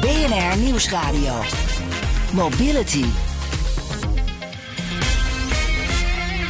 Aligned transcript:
BNR 0.00 0.58
Nieuwsradio. 0.58 1.34
Mobility. 2.34 3.04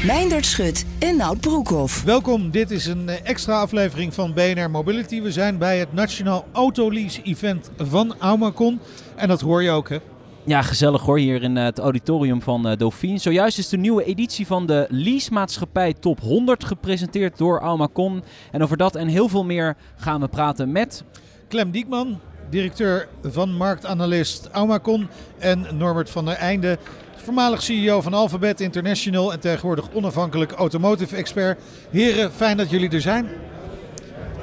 Meindert 0.06 0.46
Schut 0.46 0.86
en 0.98 1.16
Nout 1.16 1.40
Broekhoff. 1.40 2.02
Welkom, 2.02 2.50
dit 2.50 2.70
is 2.70 2.86
een 2.86 3.08
eh, 3.08 3.16
extra 3.22 3.60
aflevering 3.60 4.14
van 4.14 4.32
BNR 4.32 4.70
Mobility. 4.70 5.22
We 5.22 5.32
zijn 5.32 5.58
bij 5.58 5.78
het 5.78 5.92
Nationaal 5.92 6.44
Autolease 6.52 7.22
Event 7.22 7.70
van 7.76 8.14
Aumacon. 8.18 8.80
En 9.16 9.28
dat 9.28 9.40
hoor 9.40 9.62
je 9.62 9.70
ook, 9.70 9.88
hè? 9.88 9.98
Ja, 10.44 10.62
gezellig 10.62 11.02
hoor, 11.02 11.18
hier 11.18 11.42
in 11.42 11.56
eh, 11.56 11.64
het 11.64 11.78
auditorium 11.78 12.42
van 12.42 12.70
uh, 12.70 12.76
Dauphine. 12.76 13.18
Zojuist 13.18 13.58
is 13.58 13.68
de 13.68 13.76
nieuwe 13.76 14.04
editie 14.04 14.46
van 14.46 14.66
de 14.66 14.86
leasemaatschappij 14.88 15.94
Top 15.94 16.20
100 16.20 16.64
gepresenteerd 16.64 17.38
door 17.38 17.60
Almacon. 17.60 18.22
En 18.52 18.62
over 18.62 18.76
dat 18.76 18.96
en 18.96 19.08
heel 19.08 19.28
veel 19.28 19.44
meer 19.44 19.76
gaan 19.96 20.20
we 20.20 20.28
praten 20.28 20.72
met... 20.72 21.04
Clem 21.48 21.70
Diekman, 21.70 22.20
directeur 22.50 23.08
van 23.22 23.52
marktanalist 23.52 24.48
Aumacon. 24.52 25.08
En 25.38 25.66
Norbert 25.72 26.10
van 26.10 26.24
der 26.24 26.34
Einde, 26.34 26.78
voormalig 27.16 27.62
CEO 27.62 28.00
van 28.00 28.14
Alphabet 28.14 28.60
International 28.60 29.32
en 29.32 29.40
tegenwoordig 29.40 29.88
onafhankelijk 29.92 30.52
automotive 30.52 31.16
expert. 31.16 31.60
Heren, 31.90 32.32
fijn 32.32 32.56
dat 32.56 32.70
jullie 32.70 32.90
er 32.90 33.00
zijn. 33.00 33.28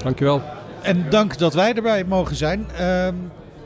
Dankjewel. 0.03 0.41
En 0.81 1.09
dank 1.09 1.37
dat 1.37 1.53
wij 1.53 1.73
erbij 1.73 2.03
mogen 2.03 2.35
zijn. 2.35 2.67
Uh, 2.79 3.07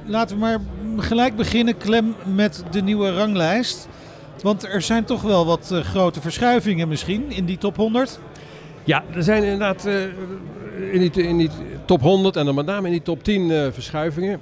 laten 0.05 0.35
we 0.35 0.41
maar 0.41 0.59
gelijk 0.97 1.35
beginnen, 1.35 1.77
Clem, 1.77 2.15
met 2.35 2.63
de 2.71 2.81
nieuwe 2.81 3.13
ranglijst. 3.13 3.87
Want 4.41 4.63
er 4.63 4.81
zijn 4.81 5.03
toch 5.03 5.21
wel 5.21 5.45
wat 5.45 5.69
uh, 5.73 5.79
grote 5.79 6.21
verschuivingen 6.21 6.87
misschien 6.87 7.31
in 7.31 7.45
die 7.45 7.57
top 7.57 7.75
100. 7.75 8.19
Ja, 8.83 9.03
er 9.13 9.23
zijn 9.23 9.43
inderdaad 9.43 9.85
uh, 9.87 10.03
in, 10.93 10.99
die, 10.99 11.27
in, 11.27 11.37
die, 11.37 11.49
top 11.89 12.01
100 12.01 12.35
en 12.35 12.45
dan 12.45 12.55
met 12.55 12.65
name 12.65 12.85
in 12.85 12.91
die 12.91 13.01
top 13.01 13.23
10 13.23 13.49
uh, 13.49 13.65
verschuivingen. 13.71 14.39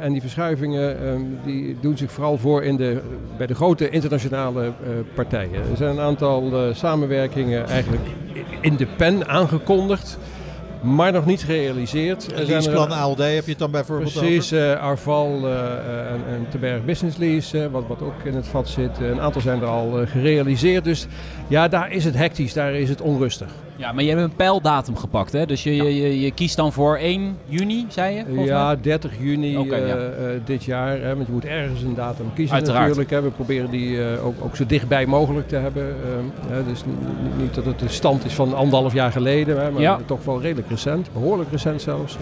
en 0.00 0.12
die 0.12 0.20
verschuivingen 0.20 1.00
ehm, 1.00 1.20
die 1.44 1.76
doen 1.80 1.96
zich 1.96 2.12
vooral 2.12 2.38
voor 2.38 2.62
in 2.62 2.76
de, 2.76 3.00
bij 3.36 3.46
de 3.46 3.54
grote 3.54 3.88
internationale 3.88 4.72
partijen. 5.14 5.70
Er 5.70 5.76
zijn 5.76 5.90
een 5.90 6.00
aantal 6.00 6.52
samenwerkingen 6.74 7.66
eigenlijk 7.66 8.06
in 8.60 8.76
de 8.76 8.86
pen 8.86 9.28
aangekondigd 9.28 10.18
maar 10.82 11.12
nog 11.12 11.26
niet 11.26 11.42
gerealiseerd. 11.42 12.26
Leaseplan 12.46 12.90
ALD 12.90 13.18
heb 13.18 13.44
je 13.44 13.50
het 13.50 13.58
dan 13.58 13.70
bijvoorbeeld 13.70 14.12
Precies, 14.12 14.52
Arval 14.80 15.48
en, 16.08 16.20
en 16.28 16.46
Teberg 16.50 16.84
Business 16.84 17.16
Lease, 17.16 17.70
wat, 17.70 17.86
wat 17.86 18.02
ook 18.02 18.24
in 18.24 18.34
het 18.34 18.46
vat 18.46 18.68
zit. 18.68 18.98
Een 18.98 19.20
aantal 19.20 19.40
zijn 19.40 19.60
er 19.60 19.66
al 19.66 20.06
gerealiseerd. 20.06 20.84
Dus 20.84 21.06
ja, 21.48 21.68
daar 21.68 21.90
is 21.90 22.04
het 22.04 22.16
hectisch, 22.16 22.52
daar 22.52 22.74
is 22.74 22.88
het 22.88 23.00
onrustig. 23.00 23.48
Ja, 23.76 23.92
maar 23.92 24.02
je 24.02 24.10
hebt 24.10 24.22
een 24.22 24.36
pijldatum 24.36 24.96
gepakt, 24.96 25.32
hè? 25.32 25.46
Dus 25.46 25.62
je, 25.62 25.76
ja. 25.76 25.82
je, 25.84 26.20
je, 26.20 26.30
kiest 26.30 26.56
dan 26.56 26.72
voor 26.72 26.96
1 26.96 27.38
juni, 27.44 27.86
zei 27.88 28.14
je? 28.14 28.44
Ja, 28.44 28.66
mij? 28.66 28.80
30 28.80 29.12
juni 29.20 29.56
okay, 29.56 29.86
ja. 29.86 29.96
dit 30.44 30.64
jaar. 30.64 31.00
Hè, 31.00 31.14
want 31.14 31.26
je 31.26 31.32
moet 31.32 31.44
ergens 31.44 31.82
een 31.82 31.94
datum 31.94 32.26
kiezen 32.34 32.54
Uiteraard. 32.54 32.80
natuurlijk. 32.80 33.10
Hè. 33.10 33.22
We 33.22 33.30
proberen 33.30 33.70
die 33.70 34.00
ook, 34.24 34.34
ook, 34.42 34.56
zo 34.56 34.66
dichtbij 34.66 35.06
mogelijk 35.06 35.48
te 35.48 35.56
hebben. 35.56 35.94
Hè, 36.48 36.64
dus 36.64 36.82
niet 37.38 37.54
dat 37.54 37.64
het 37.64 37.78
de 37.78 37.88
stand 37.88 38.24
is 38.24 38.32
van 38.32 38.54
anderhalf 38.54 38.92
jaar 38.92 39.12
geleden, 39.12 39.60
hè, 39.60 39.70
maar 39.70 39.82
ja. 39.82 39.98
toch 40.06 40.24
wel 40.24 40.40
redelijk 40.40 40.68
recent. 40.68 41.12
Behoorlijk 41.12 41.50
recent 41.50 41.82
zelfs. 41.82 42.16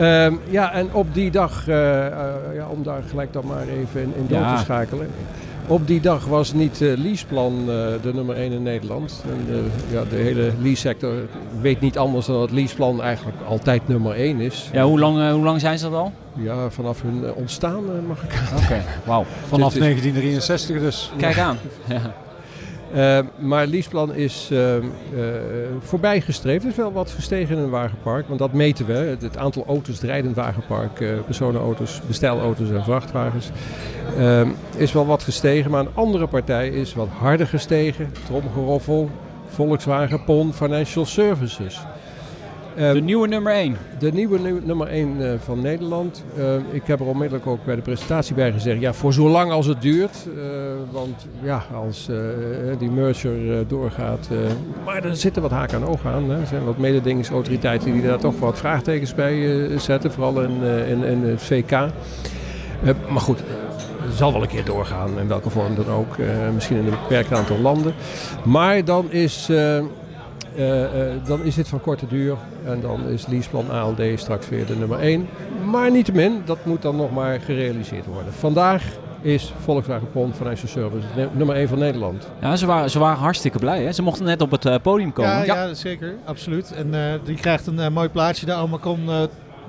Um, 0.00 0.40
ja, 0.50 0.72
en 0.72 0.88
op 0.92 1.14
die 1.14 1.30
dag, 1.30 1.66
ja, 1.66 2.66
om 2.68 2.82
daar 2.82 3.02
gelijk 3.08 3.32
dan 3.32 3.46
maar 3.46 3.68
even 3.68 4.02
in, 4.02 4.12
in 4.16 4.26
door 4.26 4.56
te 4.56 4.62
schakelen. 4.62 5.08
Op 5.66 5.86
die 5.86 6.00
dag 6.00 6.24
was 6.24 6.52
niet 6.52 6.80
uh, 6.80 6.96
Leaseplan 6.96 7.54
uh, 7.60 7.66
de 8.02 8.10
nummer 8.14 8.36
1 8.36 8.52
in 8.52 8.62
Nederland. 8.62 9.24
En, 9.28 9.54
uh, 9.54 9.56
ja, 9.92 10.04
de 10.10 10.16
hele 10.16 10.52
lease-sector 10.60 11.12
weet 11.60 11.80
niet 11.80 11.98
anders 11.98 12.26
dan 12.26 12.38
dat 12.38 12.50
Leaseplan 12.50 13.02
eigenlijk 13.02 13.36
altijd 13.48 13.88
nummer 13.88 14.12
1 14.14 14.40
is. 14.40 14.68
Ja, 14.72 14.84
hoe 14.84 14.98
lang, 14.98 15.30
hoe 15.30 15.44
lang 15.44 15.60
zijn 15.60 15.78
ze 15.78 15.90
dat 15.90 15.98
al? 15.98 16.12
Ja, 16.36 16.70
vanaf 16.70 17.02
hun 17.02 17.34
ontstaan 17.34 18.06
mag 18.06 18.22
ik 18.22 18.30
aan. 18.36 18.56
Oké, 18.56 18.64
okay. 18.64 18.82
wauw. 19.04 19.24
Vanaf 19.48 19.72
Dit 19.72 19.82
is- 19.82 19.88
1963 19.88 20.80
dus. 20.80 21.12
Kijk 21.16 21.38
aan. 21.38 21.58
Ja. 21.88 22.14
Uh, 22.94 23.18
maar 23.38 23.66
Leaseplan 23.66 24.14
is 24.14 24.48
uh, 24.52 24.76
uh, 24.76 24.82
voorbijgestreefd. 25.78 26.64
Is 26.64 26.76
wel 26.76 26.92
wat 26.92 27.10
gestegen 27.10 27.56
in 27.56 27.62
een 27.62 27.70
wagenpark, 27.70 28.26
want 28.26 28.38
dat 28.38 28.52
meten 28.52 28.86
we. 28.86 28.92
Het, 28.92 29.22
het 29.22 29.36
aantal 29.36 29.64
auto's 29.66 30.00
rijdend 30.00 30.36
wagenpark, 30.36 31.04
personenauto's, 31.24 32.00
bestelauto's 32.06 32.70
en 32.70 32.84
vrachtwagens, 32.84 33.50
is 34.76 34.92
wel 34.92 35.06
wat 35.06 35.22
gestegen. 35.22 35.70
Maar 35.70 35.80
een 35.80 35.94
andere 35.94 36.26
partij 36.26 36.68
is 36.68 36.94
wat 36.94 37.08
harder 37.08 37.46
gestegen. 37.46 38.12
Tromgeroffel, 38.26 39.10
Volkswagen, 39.48 40.24
PON, 40.24 40.52
Financial 40.52 41.06
Services. 41.06 41.80
De 42.76 43.00
nieuwe 43.02 43.28
nummer 43.28 43.52
1. 43.52 43.76
De 43.98 44.12
nieuwe 44.12 44.38
nu- 44.38 44.60
nummer 44.64 44.86
1 44.86 45.16
uh, 45.20 45.32
van 45.44 45.60
Nederland. 45.60 46.24
Uh, 46.38 46.44
ik 46.70 46.82
heb 46.84 47.00
er 47.00 47.06
onmiddellijk 47.06 47.46
ook 47.46 47.64
bij 47.64 47.74
de 47.74 47.82
presentatie 47.82 48.34
bij 48.34 48.52
gezegd. 48.52 48.80
Ja, 48.80 48.92
voor 48.92 49.12
zolang 49.12 49.50
als 49.50 49.66
het 49.66 49.82
duurt. 49.82 50.26
Uh, 50.36 50.42
want 50.90 51.26
ja, 51.42 51.64
als 51.74 52.10
die 52.78 52.90
merger 52.90 53.68
doorgaat. 53.68 54.28
maar 54.84 55.04
er 55.04 55.16
zitten 55.16 55.42
wat 55.42 55.50
haken 55.50 55.82
en 55.82 55.88
ogen 55.88 56.10
aan. 56.10 56.30
Hè. 56.30 56.40
Er 56.40 56.46
zijn 56.46 56.64
wat 56.64 56.78
mededingingsautoriteiten 56.78 57.92
die 57.92 58.02
daar 58.02 58.18
toch 58.18 58.38
wat 58.38 58.58
vraagtekens 58.58 59.14
bij 59.14 59.68
zetten. 59.78 60.12
Vooral 60.12 60.42
in, 60.42 60.62
in, 60.88 61.04
in 61.04 61.22
het 61.22 61.42
VK. 61.42 61.70
Maar 63.08 63.20
goed, 63.20 63.38
het 64.02 64.14
zal 64.14 64.32
wel 64.32 64.42
een 64.42 64.48
keer 64.48 64.64
doorgaan. 64.64 65.18
In 65.18 65.28
welke 65.28 65.50
vorm 65.50 65.74
dan 65.74 65.88
ook. 65.88 66.16
Uh, 66.16 66.26
misschien 66.54 66.76
in 66.76 66.84
een 66.84 66.90
beperkt 66.90 67.32
aantal 67.32 67.58
landen. 67.58 67.94
Maar 68.44 68.84
dan 68.84 69.10
is... 69.10 69.48
Uh, 69.50 69.78
dan 71.24 71.42
is 71.42 71.54
dit 71.54 71.68
van 71.68 71.80
korte 71.80 72.06
duur 72.06 72.36
en 72.64 72.80
dan 72.80 73.08
is 73.08 73.26
leaseplan 73.26 73.70
ALD 73.70 74.00
straks 74.14 74.48
weer 74.48 74.66
de 74.66 74.76
nummer 74.76 74.98
1. 74.98 75.28
Maar 75.70 75.90
niettemin, 75.90 76.42
dat 76.44 76.64
moet 76.64 76.82
dan 76.82 76.96
nog 76.96 77.10
maar 77.12 77.40
gerealiseerd 77.40 78.06
worden. 78.06 78.32
Vandaag 78.32 78.84
is 79.24 79.52
Volkswagen 79.60 80.10
PON 80.10 80.32
Financial 80.34 80.68
Services 80.68 81.10
ne- 81.16 81.28
nummer 81.32 81.56
1 81.56 81.68
van 81.68 81.78
Nederland. 81.78 82.28
Ja, 82.40 82.56
ze 82.56 82.66
waren, 82.66 82.90
ze 82.90 82.98
waren 82.98 83.18
hartstikke 83.18 83.58
blij. 83.58 83.82
Hè? 83.82 83.92
Ze 83.92 84.02
mochten 84.02 84.24
net 84.24 84.40
op 84.40 84.50
het 84.50 84.64
uh, 84.64 84.74
podium 84.82 85.12
komen. 85.12 85.30
Ja, 85.30 85.42
ja. 85.44 85.74
zeker. 85.74 86.14
Absoluut. 86.24 86.72
En 86.72 86.86
uh, 86.94 87.00
die 87.24 87.36
krijgt 87.36 87.66
een 87.66 87.78
uh, 87.78 87.88
mooi 87.88 88.08
plaatje, 88.08 88.46
de 88.46 88.52
Almacon 88.52 89.00
uh, 89.08 89.22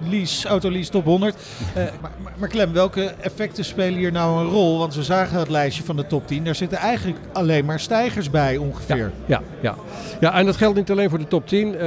Lease, 0.10 0.48
Autolease 0.48 0.92
Top 0.92 1.06
100. 1.06 1.36
Uh, 1.78 1.84
maar, 2.02 2.12
maar, 2.38 2.50
Clem, 2.50 2.74
welke 2.74 3.14
effecten 3.22 3.66
spelen 3.66 4.00
hier 4.00 4.12
nou 4.12 4.40
een 4.40 4.52
rol? 4.52 4.78
Want 4.78 4.96
we 4.96 5.04
zagen 5.04 5.40
het 5.40 5.50
lijstje 5.50 5.84
van 5.84 5.96
de 5.96 6.08
top 6.08 6.28
10. 6.28 6.44
Daar 6.44 6.56
zitten 6.56 6.78
eigenlijk 6.78 7.20
alleen 7.34 7.66
maar 7.66 7.80
stijgers 7.80 8.30
bij 8.30 8.58
ongeveer. 8.58 9.12
Ja, 9.26 9.42
ja, 9.62 9.76
ja. 10.20 10.34
en 10.34 10.46
dat 10.46 10.58
geldt 10.58 10.78
niet 10.78 10.92
alleen 10.92 11.10
voor 11.10 11.20
de 11.20 11.28
top 11.28 11.48
10. 11.48 11.68
Uh, 11.68 11.80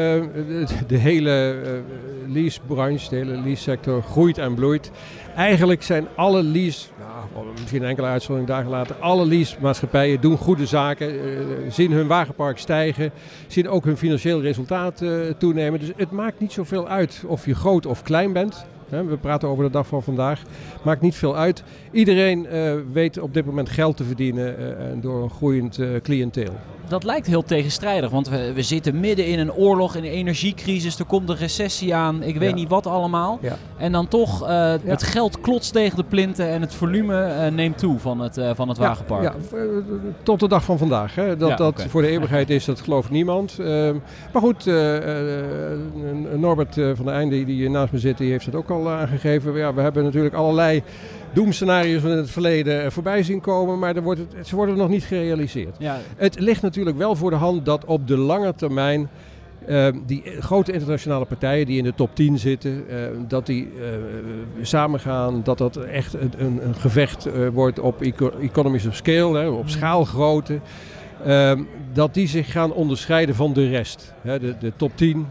de, 0.87 0.97
hele 0.97 1.57
uh, 1.65 1.71
leasebranche, 2.29 3.09
de 3.09 3.17
hele 3.17 3.41
lease 3.41 3.63
sector 3.63 4.03
groeit 4.03 4.39
en 4.39 4.55
bloeit. 4.55 4.91
Eigenlijk 5.35 5.83
zijn 5.83 6.07
alle 6.15 6.43
lease, 6.43 6.87
nou, 7.35 7.47
misschien 7.61 7.85
enkele 7.85 8.07
uitzondering 8.07 8.49
dagen 8.51 8.71
later, 8.71 8.97
alle 8.97 9.27
leasemaatschappijen 9.27 10.21
doen 10.21 10.37
goede 10.37 10.67
zaken, 10.67 11.15
uh, 11.15 11.23
zien 11.69 11.93
hun 11.93 12.07
wagenpark 12.07 12.59
stijgen, 12.59 13.11
zien 13.47 13.69
ook 13.69 13.85
hun 13.85 13.97
financieel 13.97 14.41
resultaat 14.41 15.01
uh, 15.01 15.21
toenemen. 15.39 15.81
Dus 15.81 15.91
het 15.97 16.11
maakt 16.11 16.41
niet 16.41 16.53
zoveel 16.53 16.89
uit 16.89 17.23
of 17.27 17.47
je 17.47 17.55
groot 17.55 17.87
of 17.87 18.03
klein 18.03 18.33
bent. 18.33 18.67
We 18.89 19.17
praten 19.21 19.49
over 19.49 19.65
de 19.65 19.71
dag 19.71 19.87
van 19.87 20.03
vandaag. 20.03 20.43
Maakt 20.83 21.01
niet 21.01 21.15
veel 21.15 21.37
uit. 21.37 21.63
Iedereen 21.93 22.47
uh, 22.53 22.73
weet 22.93 23.19
op 23.19 23.35
dit 23.35 23.45
moment 23.45 23.69
geld 23.69 23.97
te 23.97 24.05
verdienen 24.05 24.57
uh, 24.61 25.03
door 25.03 25.23
een 25.23 25.31
groeiend 25.31 25.79
uh, 25.79 26.01
cliënteel. 26.03 26.53
Dat 26.89 27.05
lijkt 27.05 27.27
heel 27.27 27.43
tegenstrijdig, 27.43 28.11
want 28.11 28.29
we, 28.29 28.53
we, 28.53 28.63
zitten 28.63 29.01
midden 29.01 29.27
in 29.27 29.39
een 29.39 29.53
oorlog, 29.53 29.95
in 29.95 30.05
een 30.05 30.11
energiecrisis. 30.11 30.99
Er 30.99 31.05
komt 31.05 31.29
een 31.29 31.37
recessie 31.37 31.95
aan, 31.95 32.23
ik 32.23 32.37
weet 32.37 32.49
ja. 32.49 32.55
niet 32.55 32.69
wat 32.69 32.87
allemaal. 32.87 33.39
Ja. 33.43 33.57
En 33.77 33.93
dan 33.93 34.09
toch, 34.09 34.41
ja. 34.41 34.79
het 34.85 35.03
geld 35.03 35.41
klotst 35.41 35.73
tegen 35.73 35.97
de 35.97 36.05
plinten 36.05 36.49
en 36.49 36.61
het 36.61 36.75
volume 36.75 37.51
neemt 37.51 37.79
toe 37.79 37.99
van 37.99 38.21
het, 38.21 38.41
van 38.55 38.69
het 38.69 38.79
wagenpark. 38.79 39.23
Ja, 39.23 39.35
tot 40.23 40.41
de 40.41 40.49
dag 40.49 40.65
van 40.65 40.79
vandaag. 40.79 41.15
Hè. 41.15 41.37
Dat 41.37 41.59
dat 41.59 41.73
okay. 41.73 41.89
voor 41.89 42.03
de 42.03 42.09
eeuwigheid 42.09 42.51
is, 42.51 42.65
dat 42.65 42.81
gelooft 42.81 43.11
niemand. 43.11 43.59
maar 44.33 44.43
goed, 44.43 44.67
Norbert 46.37 46.75
van 46.75 47.05
der 47.05 47.15
Einde, 47.15 47.45
die 47.45 47.55
hier 47.55 47.71
naast 47.71 47.93
me 47.93 47.99
zit, 47.99 48.19
die 48.19 48.31
heeft 48.31 48.47
het 48.47 48.55
ook 48.55 48.71
al 48.71 48.78
aangegeven. 48.87 49.55
Ja, 49.55 49.75
we 49.75 49.81
hebben 49.81 50.05
natuurlijk 50.05 50.35
allerlei 50.35 50.83
doemscenario's 51.33 52.01
van 52.01 52.11
in 52.11 52.17
het 52.17 52.31
verleden 52.31 52.93
voorbij 52.93 53.23
zien 53.23 53.41
komen, 53.41 53.79
maar 53.79 54.03
wordt 54.03 54.21
het, 54.21 54.47
ze 54.47 54.57
worden 54.57 54.77
nog 54.77 54.89
niet 54.89 55.05
gerealiseerd. 55.05 55.77
Ja. 55.79 55.99
Het 56.17 56.41
ligt 56.41 56.63
natuurlijk 56.63 56.97
wel 56.97 57.17
voor 57.17 57.31
de 57.31 57.37
hand 57.37 57.65
dat 57.65 57.85
op 57.85 58.09
de 58.09 58.17
lange 58.17 58.55
termijn 58.55 59.09
Ehm, 59.69 59.99
die 60.07 60.23
grote 60.41 60.73
internationale 60.73 61.25
partijen 61.25 61.67
die 61.67 61.79
in 61.79 61.85
de 61.85 61.95
top 61.95 62.15
10 62.15 62.39
zitten, 62.39 62.85
uh, 62.91 62.97
dat 63.29 63.47
die 63.47 63.65
uh, 63.65 63.85
samengaan, 64.63 65.41
dat 65.45 65.59
dat 65.59 65.77
echt 65.77 66.15
een, 66.15 66.33
een, 66.39 66.75
gevecht 66.75 67.29
wordt 67.53 67.81
op 67.81 68.03
eco 68.03 68.31
economies 68.41 68.87
of 68.87 68.95
scale, 68.95 69.39
hè, 69.39 69.49
op 69.49 69.69
schaalgrootte. 69.69 70.61
Ehm, 71.25 71.63
dat 71.93 72.15
die 72.15 72.29
zich 72.29 72.53
gaan 72.53 72.73
onderscheiden 72.73 73.35
van 73.35 73.53
de 73.53 73.69
rest. 73.69 74.13
Hè, 74.21 74.39
de, 74.39 74.55
de 74.61 74.73
top 74.77 74.93
10 74.95 75.27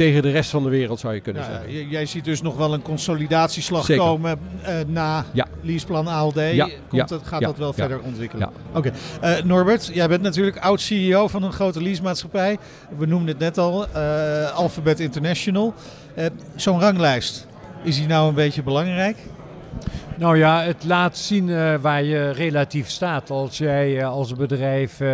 tegen 0.00 0.22
de 0.22 0.30
rest 0.30 0.50
van 0.50 0.62
de 0.62 0.68
wereld 0.68 1.00
zou 1.00 1.14
je 1.14 1.20
kunnen 1.20 1.42
Ja, 1.42 1.48
zeggen. 1.48 1.72
j- 1.72 1.90
jij 1.90 2.06
ziet 2.06 2.24
dus 2.24 2.42
nog 2.42 2.56
wel 2.56 2.74
een 2.74 2.82
consolidatieslag 2.82 3.84
Zeker. 3.84 4.04
komen 4.04 4.38
eh, 4.62 4.74
na 4.86 5.24
Ja. 5.32 5.46
leaseplan 5.60 6.06
ALD. 6.06 6.34
Ja, 6.34 6.64
Komt 6.64 6.76
ja, 6.90 7.04
dat, 7.04 7.26
gaat 7.26 7.40
ja, 7.40 7.46
dat 7.46 7.56
wel 7.58 7.66
ja. 7.68 7.74
verder 7.74 8.00
ontwikkelen? 8.00 8.50
Ja. 8.72 8.78
Oké. 8.78 8.92
Eh, 9.20 9.42
Norbert, 9.42 9.90
jij 9.92 10.08
bent 10.08 10.22
natuurlijk 10.22 10.58
oud-CEO 10.58 11.28
van 11.28 11.42
een 11.42 11.52
grote 11.52 11.82
leasemaatschappij. 11.82 12.58
We 12.98 13.06
noemden 13.06 13.28
het 13.28 13.38
net 13.38 13.58
al, 13.58 13.86
eh, 13.88 14.52
Alphabet 14.54 15.00
International. 15.00 15.74
Eh, 16.14 16.26
Zo'n 16.56 16.80
ranglijst, 16.80 17.46
is 17.84 17.96
die 17.96 18.06
nou 18.06 18.28
een 18.28 18.34
beetje 18.34 18.62
belangrijk? 18.62 19.16
Nou 20.16 20.36
ja, 20.38 20.62
het 20.62 20.84
laat 20.84 21.18
zien 21.18 21.50
eh, 21.50 21.74
waar 21.80 22.02
je 22.02 22.30
relatief 22.30 22.88
staat. 22.88 23.30
Als 23.30 23.58
jij 23.58 24.04
als 24.06 24.34
bedrijf 24.34 25.00
eh, 25.00 25.08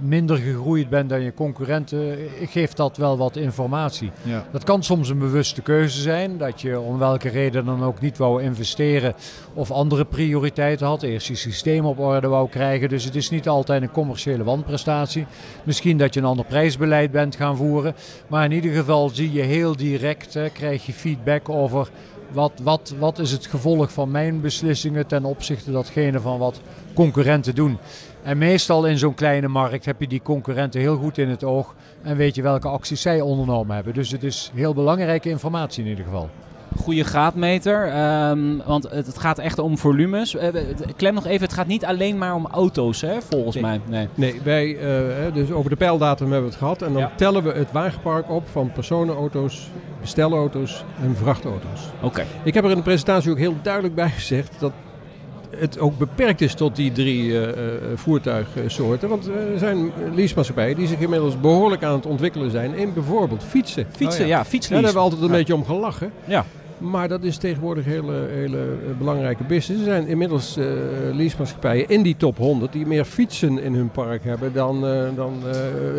minder 0.00 0.36
gegroeid 0.36 0.88
bent 0.88 1.08
dan 1.08 1.22
je 1.22 1.34
concurrenten, 1.34 2.18
geeft 2.44 2.76
dat 2.76 2.96
wel 2.96 3.16
wat 3.16 3.36
informatie. 3.36 4.10
Ja. 4.22 4.46
Dat 4.52 4.64
kan 4.64 4.82
soms 4.82 5.08
een 5.08 5.18
bewuste 5.18 5.62
keuze 5.62 6.00
zijn, 6.00 6.38
dat 6.38 6.60
je 6.60 6.80
om 6.80 6.98
welke 6.98 7.28
reden 7.28 7.64
dan 7.64 7.84
ook 7.84 8.00
niet 8.00 8.18
wou 8.18 8.42
investeren 8.42 9.14
of 9.54 9.70
andere 9.70 10.04
prioriteiten 10.04 10.86
had. 10.86 11.02
Eerst 11.02 11.26
je 11.26 11.34
systeem 11.34 11.84
op 11.84 11.98
orde 11.98 12.28
wou 12.28 12.48
krijgen. 12.48 12.88
Dus 12.88 13.04
het 13.04 13.14
is 13.14 13.30
niet 13.30 13.48
altijd 13.48 13.82
een 13.82 13.90
commerciële 13.90 14.44
wanprestatie. 14.44 15.26
Misschien 15.64 15.98
dat 15.98 16.14
je 16.14 16.20
een 16.20 16.26
ander 16.26 16.44
prijsbeleid 16.44 17.10
bent 17.10 17.36
gaan 17.36 17.56
voeren. 17.56 17.94
Maar 18.26 18.44
in 18.44 18.52
ieder 18.52 18.72
geval 18.72 19.08
zie 19.08 19.32
je 19.32 19.42
heel 19.42 19.76
direct, 19.76 20.36
eh, 20.36 20.44
krijg 20.52 20.86
je 20.86 20.92
feedback 20.92 21.48
over 21.48 21.88
wat, 22.34 22.52
wat, 22.62 22.94
wat 22.98 23.18
is 23.18 23.30
het 23.30 23.46
gevolg 23.46 23.92
van 23.92 24.10
mijn 24.10 24.40
beslissingen 24.40 25.06
ten 25.06 25.24
opzichte 25.24 25.72
datgene 25.72 26.20
van 26.20 26.38
wat 26.38 26.60
concurrenten 26.94 27.54
doen. 27.54 27.78
En 28.22 28.38
meestal 28.38 28.86
in 28.86 28.98
zo'n 28.98 29.14
kleine 29.14 29.48
markt 29.48 29.84
heb 29.84 30.00
je 30.00 30.08
die 30.08 30.22
concurrenten 30.22 30.80
heel 30.80 30.96
goed 30.96 31.18
in 31.18 31.28
het 31.28 31.44
oog 31.44 31.74
en 32.02 32.16
weet 32.16 32.34
je 32.34 32.42
welke 32.42 32.68
acties 32.68 33.00
zij 33.00 33.20
ondernomen 33.20 33.74
hebben. 33.74 33.94
Dus 33.94 34.10
het 34.10 34.22
is 34.22 34.50
heel 34.54 34.74
belangrijke 34.74 35.28
informatie 35.28 35.84
in 35.84 35.90
ieder 35.90 36.04
geval. 36.04 36.28
Goede 36.76 37.04
graadmeter, 37.04 37.88
ehm, 37.88 38.56
want 38.66 38.82
het, 38.90 39.06
het 39.06 39.18
gaat 39.18 39.38
echt 39.38 39.58
om 39.58 39.78
volumes. 39.78 40.36
Eh, 40.36 40.48
klem 40.96 41.14
nog 41.14 41.26
even, 41.26 41.42
het 41.46 41.52
gaat 41.52 41.66
niet 41.66 41.84
alleen 41.84 42.18
maar 42.18 42.34
om 42.34 42.46
auto's, 42.46 43.00
hè, 43.00 43.22
volgens 43.30 43.54
Nee. 43.54 43.64
mij. 43.64 43.80
Nee. 43.86 44.08
Nee, 44.14 44.40
wij, 44.44 44.76
eh, 44.78 44.84
hè, 45.22 45.32
dus 45.32 45.50
over 45.50 45.70
de 45.70 45.76
pijldatum 45.76 46.26
hebben 46.26 46.44
we 46.44 46.50
het 46.50 46.58
gehad. 46.62 46.82
En 46.82 46.92
dan 46.92 47.02
Ja. 47.02 47.12
tellen 47.16 47.42
we 47.42 47.52
het 47.52 47.72
wagenpark 47.72 48.30
op 48.30 48.48
van 48.48 48.72
personenauto's, 48.72 49.70
bestelauto's 50.00 50.84
en 51.02 51.16
vrachtauto's. 51.16 51.80
Oké. 52.02 52.24
Ik 52.42 52.54
heb 52.54 52.64
er 52.64 52.70
in 52.70 52.76
de 52.76 52.82
presentatie 52.82 53.30
ook 53.30 53.38
heel 53.38 53.54
duidelijk 53.62 53.94
bij 53.94 54.10
gezegd 54.10 54.52
dat 54.60 54.72
het 55.56 55.78
ook 55.78 55.98
beperkt 55.98 56.40
is 56.40 56.54
tot 56.54 56.76
die 56.76 56.92
drie 56.92 57.32
eh, 57.32 57.48
eh, 57.48 57.54
voertuigsoorten. 57.94 59.08
Want 59.08 59.28
eh, 59.28 59.52
er 59.52 59.58
zijn 59.58 59.92
leasemaatschappijen 60.14 60.76
die 60.76 60.86
zich 60.86 60.98
inmiddels 60.98 61.40
behoorlijk 61.40 61.82
aan 61.84 61.92
het 61.94 62.06
ontwikkelen 62.06 62.50
zijn 62.50 62.74
in 62.74 62.92
bijvoorbeeld 62.92 63.42
fietsen. 63.44 63.86
Fietsen, 63.96 64.22
Oh 64.22 64.28
ja, 64.28 64.36
ja. 64.50 64.58
Daar 64.60 64.70
hebben 64.70 64.92
we 64.92 64.98
altijd 64.98 65.20
een 65.20 65.26
Ja. 65.26 65.32
beetje 65.32 65.54
om 65.54 65.64
gelachen. 65.64 66.12
Ja. 66.24 66.44
Maar 66.84 67.08
dat 67.08 67.22
is 67.22 67.36
tegenwoordig 67.36 67.84
hele, 67.84 68.28
hele 68.30 68.58
eh, 68.58 68.98
belangrijke 68.98 69.44
business. 69.44 69.80
Er 69.80 69.92
zijn 69.92 70.06
inmiddels 70.06 70.56
eh 70.56 70.64
leasemaatschappijen 71.12 71.88
in 71.88 72.02
die 72.02 72.16
top 72.16 72.36
100 72.36 72.72
die 72.72 72.86
meer 72.86 73.04
fietsen 73.04 73.58
in 73.58 73.74
hun 73.74 73.90
park 73.90 74.24
hebben 74.24 74.52
dan, 74.52 74.86
eh, 74.86 75.02
dan 75.14 75.42
eh, 75.46 75.54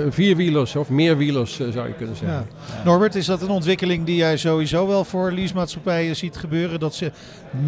vierwielers 0.10 0.76
of 0.76 0.90
meerwielers 0.90 1.56
zou 1.56 1.88
je 1.88 1.94
kunnen 1.98 2.16
zeggen. 2.16 2.48
Norbert, 2.84 3.16
is 3.16 3.26
dat 3.26 3.42
een 3.42 3.50
ontwikkeling 3.50 4.06
die 4.06 4.16
jij 4.16 4.38
sowieso 4.38 4.88
wel 4.88 5.04
voor 5.04 5.32
leasemaatschappijen 5.32 6.16
ziet 6.16 6.38
gebeuren? 6.38 6.80
Dat 6.80 6.96
ze 6.96 7.12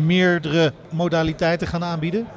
meerdere 0.06 0.74
modaliteiten 0.90 1.68
gaan 1.68 1.84
aanbieden? 1.84 2.28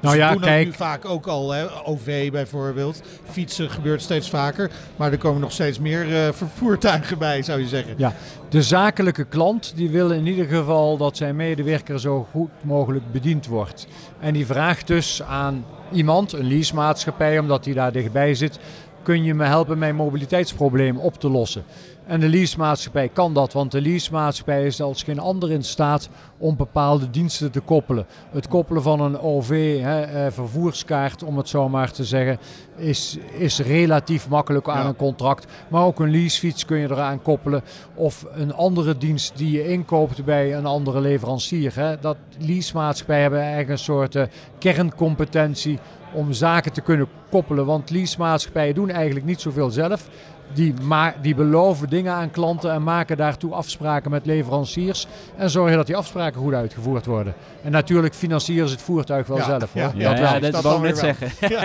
Nou 0.00 0.16
ja, 0.16 0.30
doen 0.30 0.40
dat 0.40 0.48
kijk. 0.48 0.66
nu 0.66 0.72
vaak 0.72 1.04
ook 1.04 1.26
al, 1.26 1.50
hè? 1.50 1.64
OV 1.84 2.30
bijvoorbeeld. 2.30 3.02
Fietsen 3.30 3.70
gebeurt 3.70 4.02
steeds 4.02 4.30
vaker. 4.30 4.70
Maar 4.96 5.12
er 5.12 5.18
komen 5.18 5.40
nog 5.40 5.52
steeds 5.52 5.78
meer 5.78 6.26
eh, 6.26 6.32
vervoertuigen 6.32 7.18
bij, 7.18 7.42
zou 7.42 7.60
je 7.60 7.66
zeggen. 7.66 7.94
Ja, 7.96 8.12
de 8.48 8.62
zakelijke 8.62 9.24
klant 9.24 9.72
die 9.76 9.90
wil 9.90 10.10
in 10.10 10.26
ieder 10.26 10.46
geval 10.46 10.96
dat 10.96 11.16
zijn 11.16 11.36
medewerker 11.36 12.00
zo 12.00 12.26
goed 12.30 12.50
mogelijk 12.60 13.12
bediend 13.12 13.46
wordt. 13.46 13.86
En 14.20 14.32
die 14.32 14.46
vraagt 14.46 14.86
dus 14.86 15.22
aan 15.22 15.64
iemand, 15.92 16.32
een 16.32 16.48
leasemaatschappij, 16.48 17.38
omdat 17.38 17.64
die 17.64 17.74
daar 17.74 17.92
dichtbij 17.92 18.34
zit, 18.34 18.58
kun 19.02 19.24
je 19.24 19.34
me 19.34 19.44
helpen 19.44 19.78
mijn 19.78 19.94
mobiliteitsprobleem 19.94 20.98
op 20.98 21.20
te 21.20 21.28
lossen? 21.28 21.64
En 22.08 22.20
de 22.20 22.28
leasemaatschappij 22.28 23.08
kan 23.08 23.34
dat, 23.34 23.52
want 23.52 23.72
de 23.72 23.80
leasemaatschappij 23.80 24.66
is 24.66 24.80
als 24.80 25.02
geen 25.02 25.18
ander 25.18 25.50
in 25.50 25.62
staat 25.62 26.08
om 26.38 26.56
bepaalde 26.56 27.10
diensten 27.10 27.50
te 27.50 27.60
koppelen. 27.60 28.06
Het 28.30 28.48
koppelen 28.48 28.82
van 28.82 29.00
een 29.00 29.18
OV, 29.18 29.80
hè, 29.80 30.00
eh, 30.02 30.32
vervoerskaart 30.32 31.22
om 31.22 31.36
het 31.36 31.48
zo 31.48 31.68
maar 31.68 31.90
te 31.92 32.04
zeggen, 32.04 32.38
is, 32.76 33.18
is 33.32 33.58
relatief 33.58 34.28
makkelijk 34.28 34.68
aan 34.68 34.82
Ja. 34.82 34.88
een 34.88 34.96
contract. 34.96 35.46
Maar 35.68 35.84
ook 35.84 36.00
een 36.00 36.10
leasefiets 36.10 36.64
kun 36.64 36.78
je 36.78 36.90
eraan 36.90 37.22
koppelen. 37.22 37.62
Of 37.94 38.26
een 38.32 38.54
andere 38.54 38.96
dienst 38.98 39.36
die 39.36 39.50
je 39.50 39.68
inkoopt 39.68 40.24
bij 40.24 40.54
een 40.56 40.66
andere 40.66 41.00
leverancier. 41.00 41.72
Hè. 41.74 41.98
Dat 42.00 42.16
leasemaatschappijen 42.38 43.22
hebben 43.22 43.40
eigenlijk 43.40 43.70
een 43.70 43.78
soort 43.78 44.14
eh, 44.14 44.22
kerncompetentie 44.58 45.78
om 46.12 46.32
zaken 46.32 46.72
te 46.72 46.80
kunnen 46.80 47.08
koppelen. 47.30 47.66
Want 47.66 47.90
leasemaatschappijen 47.90 48.74
doen 48.74 48.90
eigenlijk 48.90 49.26
niet 49.26 49.40
zoveel 49.40 49.70
zelf. 49.70 50.08
Die, 50.52 50.74
die 51.22 51.34
beloven 51.34 51.88
dingen 51.88 52.12
aan 52.12 52.30
klanten 52.30 52.72
en 52.72 52.82
maken 52.82 53.16
daartoe 53.16 53.52
afspraken 53.54 54.10
met 54.10 54.26
leveranciers. 54.26 55.06
En 55.36 55.50
zorgen 55.50 55.76
dat 55.76 55.86
die 55.86 55.96
afspraken 55.96 56.40
goed 56.40 56.52
uitgevoerd 56.54 57.06
worden. 57.06 57.34
En 57.62 57.72
natuurlijk 57.72 58.14
financieren 58.14 58.68
ze 58.68 58.74
het 58.74 58.82
voertuig 58.84 59.26
wel 59.26 59.36
Ja, 59.36 59.44
zelf. 59.44 59.72
Hoor. 59.72 59.82
ja. 59.82 59.90
Ja, 59.94 60.08
Dat 60.10 60.18
ja, 60.18 60.38
dat, 60.38 60.52
Dat 60.52 60.62
wou 60.62 60.76
ik 60.76 60.82
net 60.82 60.98
zeggen. 60.98 61.30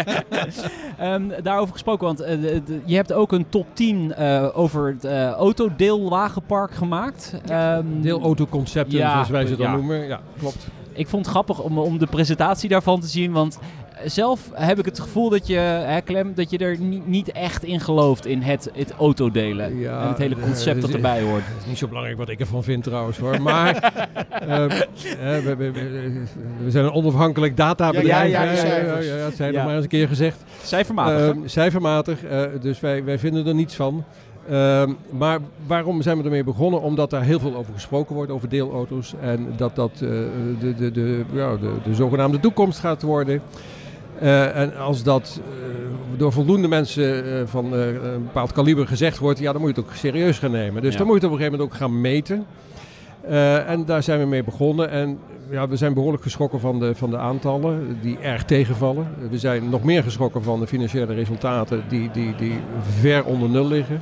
Ehm, 0.97 1.23
daarover 1.43 1.73
gesproken, 1.73 2.05
want 2.05 2.19
eh, 2.21 2.41
de- 2.41 2.61
de- 2.65 2.79
je 2.85 2.95
hebt 2.95 3.13
ook 3.13 3.31
een 3.31 3.45
top 3.49 3.65
10 3.73 4.13
eh, 4.13 4.47
over 4.53 4.87
het 4.87 5.03
eh, 5.05 5.29
autodeelwagenpark 5.29 6.71
gemaakt. 6.73 7.33
Ehm, 7.47 7.85
Deelautoconcepten, 8.01 8.97
Ja, 8.97 9.11
zoals 9.11 9.29
wij 9.29 9.45
ze 9.45 9.55
dan 9.55 9.65
ja. 9.65 9.75
noemen. 9.75 10.07
Ja, 10.07 10.19
klopt. 10.39 10.67
Ik 10.93 11.07
vond 11.07 11.21
het 11.25 11.31
grappig 11.35 11.59
om, 11.59 11.77
om 11.79 11.97
de 11.97 12.07
presentatie 12.07 12.69
daarvan 12.69 12.99
te 12.99 13.07
zien, 13.07 13.31
want 13.31 13.59
zelf 14.05 14.49
heb 14.53 14.79
ik 14.79 14.85
het 14.85 14.99
gevoel 14.99 15.29
dat 15.29 15.47
je, 15.47 15.55
hè, 15.57 16.01
Clem, 16.01 16.31
dat 16.35 16.49
je 16.49 16.57
er 16.57 16.77
niet, 16.79 17.07
niet 17.07 17.31
echt 17.31 17.63
in 17.63 17.79
gelooft 17.79 18.25
in 18.25 18.41
het, 18.41 18.69
het 18.73 18.91
autodelen. 18.91 19.79
Ja, 19.79 20.01
en 20.01 20.07
het 20.07 20.17
hele 20.17 20.35
eh, 20.35 20.41
concept 20.41 20.81
dat 20.81 20.89
erbij 20.89 21.21
hoort. 21.21 21.43
Het 21.45 21.61
is 21.61 21.65
niet 21.67 21.77
zo 21.77 21.87
belangrijk 21.87 22.17
wat 22.17 22.29
ik 22.29 22.39
ervan 22.39 22.63
vind 22.63 22.83
trouwens 22.83 23.17
hoor. 23.17 23.41
Maar 23.41 23.75
eh, 24.47 24.63
eh, 24.65 25.43
we, 25.43 25.55
we- 25.55 25.71
we- 25.71 26.23
we 26.63 26.71
zijn 26.71 26.85
een 26.85 26.91
onafhankelijk 26.93 27.57
databedrijf. 27.57 28.31
Ja, 28.31 28.43
ja, 28.43 28.51
ja, 28.51 28.55
cijfers. 28.55 29.05
ja, 29.07 29.15
ja, 29.15 29.23
dat 29.23 29.33
zijn 29.35 29.51
we 29.51 29.57
Ja. 29.57 29.63
maar 29.65 29.73
eens 29.75 29.83
een 29.83 29.89
keer 29.89 30.07
gezegd. 30.07 30.43
Cijfermatig. 30.63 31.19
Ehm, 31.29 31.37
cijfermatig, 31.45 32.23
eh, 32.23 32.41
dus 32.61 32.79
wij, 32.79 33.03
wij 33.03 33.19
vinden 33.19 33.47
er 33.47 33.55
niets 33.55 33.75
van. 33.75 34.03
Ehm, 34.49 34.91
maar 35.09 35.39
waarom 35.67 36.01
zijn 36.01 36.17
we 36.17 36.23
ermee 36.23 36.43
begonnen? 36.43 36.81
Omdat 36.81 37.09
daar 37.09 37.23
heel 37.23 37.39
veel 37.39 37.55
over 37.55 37.73
gesproken 37.73 38.15
wordt, 38.15 38.31
over 38.31 38.49
deelauto's. 38.49 39.13
En 39.21 39.47
dat 39.57 39.75
dat 39.75 39.91
eh, 39.93 39.99
de, 40.59 40.73
de, 40.77 40.91
de, 40.91 41.23
ja, 41.33 41.55
de, 41.57 41.71
de 41.83 41.93
zogenaamde 41.95 42.39
toekomst 42.39 42.79
gaat 42.79 43.01
worden. 43.01 43.41
Eh, 44.23 44.57
en 44.59 44.77
als 44.77 45.03
dat 45.03 45.39
eh, 45.41 46.17
door 46.17 46.31
voldoende 46.31 46.67
mensen 46.67 47.25
eh, 47.25 47.41
van 47.45 47.73
een 47.73 48.23
bepaald 48.23 48.51
kaliber 48.51 48.87
gezegd 48.87 49.17
wordt, 49.17 49.39
ja, 49.39 49.51
dan 49.51 49.61
moet 49.61 49.75
je 49.75 49.81
het 49.81 49.89
ook 49.89 49.95
serieus 49.95 50.39
gaan 50.39 50.51
nemen. 50.51 50.81
Dus 50.81 50.91
Ja. 50.91 50.97
dan 50.97 51.07
moet 51.07 51.21
je 51.21 51.21
het 51.21 51.33
op 51.33 51.39
een 51.39 51.45
gegeven 51.45 51.59
moment 51.59 51.81
ook 51.81 51.87
gaan 51.87 52.01
meten. 52.01 52.45
En 53.67 53.85
daar 53.85 54.03
zijn 54.03 54.19
we 54.19 54.25
mee 54.25 54.43
begonnen. 54.43 54.89
En 54.89 55.19
ja, 55.49 55.67
we 55.67 55.75
zijn 55.75 55.93
behoorlijk 55.93 56.23
geschrokken 56.23 56.59
van 56.59 56.79
de, 56.79 56.95
van 56.95 57.09
de 57.09 57.17
aantallen 57.17 57.97
die 58.01 58.17
erg 58.19 58.43
tegenvallen. 58.43 59.07
We 59.29 59.37
zijn 59.37 59.69
nog 59.69 59.83
meer 59.83 60.03
geschrokken 60.03 60.43
van 60.43 60.59
de 60.59 60.67
financiële 60.67 61.13
resultaten 61.13 61.83
die, 61.89 62.11
die, 62.11 62.35
die 62.35 62.59
ver 62.99 63.25
onder 63.25 63.49
nul 63.49 63.67
liggen. 63.67 64.01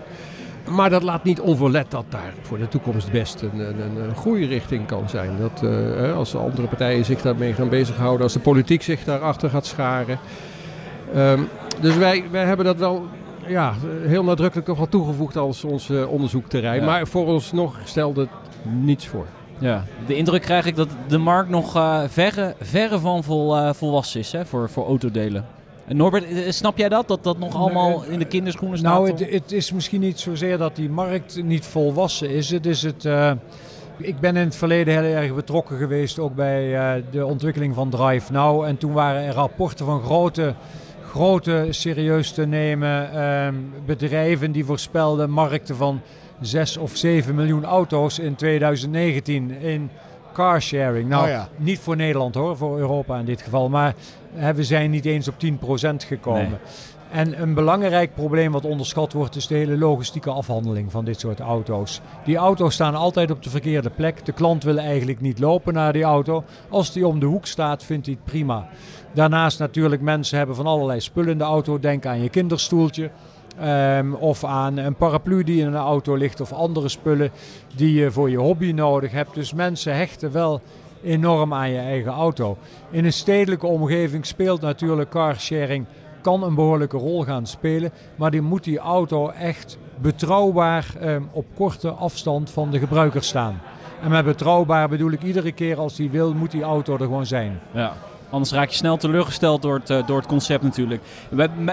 Maar 0.70 0.90
dat 0.90 1.04
laat 1.04 1.24
niet 1.24 1.40
onverlet 1.40 1.92
dat 1.92 2.06
daar 2.10 2.34
voor 2.42 2.58
de 2.58 2.68
toekomst 2.68 3.12
best 3.12 3.42
een, 3.42 3.60
een, 3.60 3.98
een 4.04 4.16
groeirichting 4.16 4.88
kan 4.88 5.10
zijn. 5.10 5.30
Dat 5.40 5.64
eh, 5.64 6.16
als 6.16 6.36
andere 6.36 6.68
partijen 6.68 7.06
zich 7.06 7.22
daarmee 7.22 7.54
gaan 7.54 7.70
bezighouden, 7.70 8.24
als 8.24 8.34
de 8.34 8.40
politiek 8.40 8.82
zich 8.82 9.04
daarachter 9.04 9.50
gaat 9.50 9.66
scharen. 9.66 10.20
Ehm, 11.14 11.40
dus 11.80 11.98
wij, 11.98 12.24
wij 12.32 12.46
hebben 12.46 12.66
dat 12.66 12.78
wel 12.78 13.06
ja, 13.48 13.74
heel 14.06 14.24
nadrukkelijk 14.24 14.68
nog 14.68 14.78
wel 14.78 14.90
toegevoegd 14.90 15.38
als 15.38 15.64
ons 15.64 15.90
eh, 15.90 16.12
onderzoekterrein. 16.12 16.80
Ja. 16.80 16.86
Maar 16.86 17.08
voor 17.08 17.28
ons 17.28 17.52
nog 17.52 17.80
stelde 17.84 18.22
het 18.22 18.30
niets 18.74 19.08
voor. 19.08 19.26
Ja, 19.58 19.84
de 20.06 20.16
indruk 20.16 20.42
krijg 20.42 20.66
ik 20.66 20.76
dat 20.76 20.90
de 21.08 21.18
markt 21.18 21.50
nog 21.50 21.76
eh, 21.76 22.02
verre, 22.08 22.56
verre 22.62 23.00
van 23.00 23.24
vol, 23.24 23.74
volwassen 23.74 24.20
is 24.20 24.32
hè, 24.32 24.46
voor, 24.46 24.70
voor 24.70 24.86
autodelen. 24.86 25.46
En 25.88 25.98
Norbert, 25.98 26.24
eh, 26.24 26.52
snap 26.52 26.78
jij 26.78 26.90
dat? 26.90 27.08
Dat 27.08 27.24
dat 27.24 27.38
nog 27.38 27.56
allemaal 27.56 28.04
in 28.04 28.20
de 28.20 28.26
kinderschoenen 28.26 28.78
staat? 28.78 28.94
Nou, 28.94 29.10
het, 29.12 29.32
het 29.32 29.52
is 29.52 29.72
misschien 29.72 30.00
niet 30.02 30.20
zozeer 30.20 30.58
dat 30.58 30.76
die 30.76 30.90
markt 30.90 31.44
niet 31.44 31.66
volwassen 31.66 32.30
is. 32.30 32.50
Het 32.50 32.66
is 32.66 32.82
het. 32.84 33.06
eh, 33.06 33.32
ik 33.98 34.20
ben 34.20 34.36
in 34.36 34.46
het 34.46 34.56
verleden 34.56 35.04
heel 35.04 35.16
erg 35.16 35.36
betrokken 35.36 35.78
geweest, 35.78 36.20
ook 36.20 36.36
bij 36.36 36.78
eh, 36.78 37.04
de 37.12 37.26
ontwikkeling 37.26 37.76
van 37.76 37.90
Drive 37.90 38.32
Now. 38.32 38.64
En 38.64 38.78
toen 38.78 38.94
waren 38.94 39.22
er 39.22 39.34
rapporten 39.34 39.86
van 39.86 40.02
grote, 40.02 40.54
grote 41.10 41.68
serieus 41.70 42.32
te 42.32 42.46
nemen 42.46 43.14
ehm, 43.14 43.56
bedrijven 43.86 44.52
die 44.52 44.66
voorspelden 44.66 45.30
markten 45.30 45.76
van 45.76 46.02
6 46.42 46.78
of 46.78 46.96
7 46.96 47.36
miljoen 47.36 47.66
auto's 47.66 48.20
in 48.20 48.36
2019 48.36 49.52
in 49.52 49.90
carsharing. 50.34 51.10
Nou, 51.10 51.24
Oh 51.24 51.30
ja. 51.30 51.48
niet 51.58 51.80
voor 51.80 51.96
Nederland 51.96 52.36
hoor, 52.36 52.58
voor 52.58 52.78
Europa 52.80 53.20
in 53.20 53.26
dit 53.26 53.42
geval. 53.42 53.70
Maar 53.70 53.94
hè, 54.34 54.54
we 54.54 54.64
zijn 54.64 54.92
niet 54.92 55.06
eens 55.06 55.28
op 55.28 55.36
10% 55.46 56.06
gekomen. 56.08 56.50
Nee. 56.50 56.60
En 57.12 57.42
een 57.42 57.54
belangrijk 57.54 58.14
probleem 58.14 58.52
wat 58.52 58.66
onderschat 58.66 59.14
wordt, 59.14 59.36
is 59.36 59.48
de 59.48 59.56
hele 59.56 59.78
logistieke 59.78 60.30
afhandeling 60.30 60.92
van 60.92 61.06
dit 61.06 61.20
soort 61.20 61.40
auto's. 61.40 62.02
Die 62.26 62.36
auto's 62.38 62.74
staan 62.74 62.96
altijd 62.96 63.32
op 63.32 63.44
de 63.44 63.50
verkeerde 63.50 63.90
plek. 63.90 64.26
De 64.26 64.32
klant 64.32 64.64
wil 64.64 64.78
eigenlijk 64.78 65.22
niet 65.22 65.40
lopen 65.40 65.74
naar 65.74 65.94
die 65.94 66.04
auto. 66.04 66.44
Als 66.70 66.92
die 66.94 67.08
om 67.08 67.20
de 67.20 67.26
hoek 67.26 67.46
staat, 67.46 67.84
vindt 67.84 68.06
hij 68.06 68.16
het 68.22 68.32
prima. 68.32 68.68
Daarnaast 69.14 69.60
natuurlijk, 69.60 70.02
mensen 70.02 70.38
hebben 70.38 70.56
van 70.56 70.66
allerlei 70.66 71.00
spullen 71.02 71.32
in 71.32 71.38
de 71.38 71.44
auto. 71.44 71.80
Denk 71.80 72.06
aan 72.06 72.22
je 72.22 72.30
kinderstoeltje. 72.30 73.10
Ehm, 73.60 74.14
of 74.14 74.44
aan 74.44 74.78
een 74.78 74.96
paraplu 74.96 75.44
die 75.44 75.62
in 75.62 75.68
een 75.68 75.76
auto 75.76 76.16
ligt. 76.16 76.42
Of 76.42 76.54
andere 76.54 76.90
spullen 76.90 77.32
die 77.76 77.94
je 77.94 78.12
voor 78.12 78.30
je 78.30 78.38
hobby 78.38 78.72
nodig 78.72 79.12
hebt. 79.12 79.34
Dus 79.34 79.54
mensen 79.54 79.96
hechten 79.96 80.32
wel 80.32 80.62
enorm 81.04 81.54
aan 81.54 81.70
je 81.70 81.80
eigen 81.80 82.12
auto. 82.12 82.58
In 82.90 83.06
een 83.06 83.14
stedelijke 83.14 83.68
omgeving 83.68 84.26
speelt 84.26 84.62
natuurlijk 84.62 85.10
carsharing 85.10 85.86
kan 86.22 86.44
een 86.44 86.56
behoorlijke 86.56 86.98
rol 86.98 87.24
gaan 87.24 87.48
spelen. 87.48 87.92
Maar 88.16 88.32
die 88.32 88.42
moet 88.42 88.64
die 88.64 88.80
auto 88.80 89.30
echt 89.30 89.78
betrouwbaar 90.02 90.86
ehm, 91.00 91.22
op 91.32 91.46
korte 91.56 91.90
afstand 91.90 92.50
van 92.50 92.72
de 92.72 92.80
gebruiker 92.80 93.24
staan. 93.24 93.62
En 94.02 94.10
met 94.10 94.26
betrouwbaar 94.26 94.90
bedoel 94.90 95.12
ik 95.12 95.24
iedere 95.24 95.52
keer 95.52 95.78
als 95.78 95.96
die 95.96 96.10
wil, 96.10 96.34
moet 96.34 96.52
die 96.52 96.64
auto 96.64 96.94
er 96.94 97.00
gewoon 97.00 97.26
zijn. 97.26 97.60
Ja. 97.72 97.94
Anders 98.32 98.52
raak 98.52 98.70
je 98.70 98.76
snel 98.76 98.98
teleurgesteld 98.98 99.62
door 99.62 99.76
het, 99.76 99.90
eh, 99.90 100.08
door 100.08 100.18
het 100.18 100.28
concept 100.28 100.64
natuurlijk. 100.64 101.02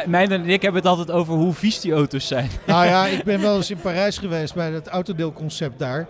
Mijn 0.07 0.33
en 0.33 0.49
ik 0.49 0.63
hebben 0.63 0.81
het 0.81 0.91
altijd 0.91 1.11
over 1.11 1.35
hoe 1.35 1.53
vies 1.53 1.81
die 1.81 1.93
auto's 1.93 2.27
zijn. 2.27 2.51
Nou 2.67 2.87
ja, 2.87 3.07
ik 3.07 3.25
ben 3.25 3.41
wel 3.41 3.57
eens 3.57 3.71
in 3.71 3.81
Parijs 3.81 4.19
geweest 4.19 4.55
bij 4.55 4.71
het 4.71 4.87
autodeelconcept 4.87 5.79
daar. 5.79 6.07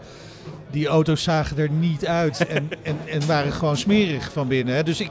Die 0.71 0.87
auto's 0.87 1.23
zagen 1.23 1.59
er 1.59 1.71
niet 1.71 2.07
uit 2.07 2.47
en, 2.47 2.69
en, 2.83 2.99
en 3.07 3.27
waren 3.27 3.53
gewoon 3.53 3.77
smerig 3.77 4.33
van 4.33 4.49
binnen. 4.49 4.85
Dus 4.85 5.01
ik 5.01 5.11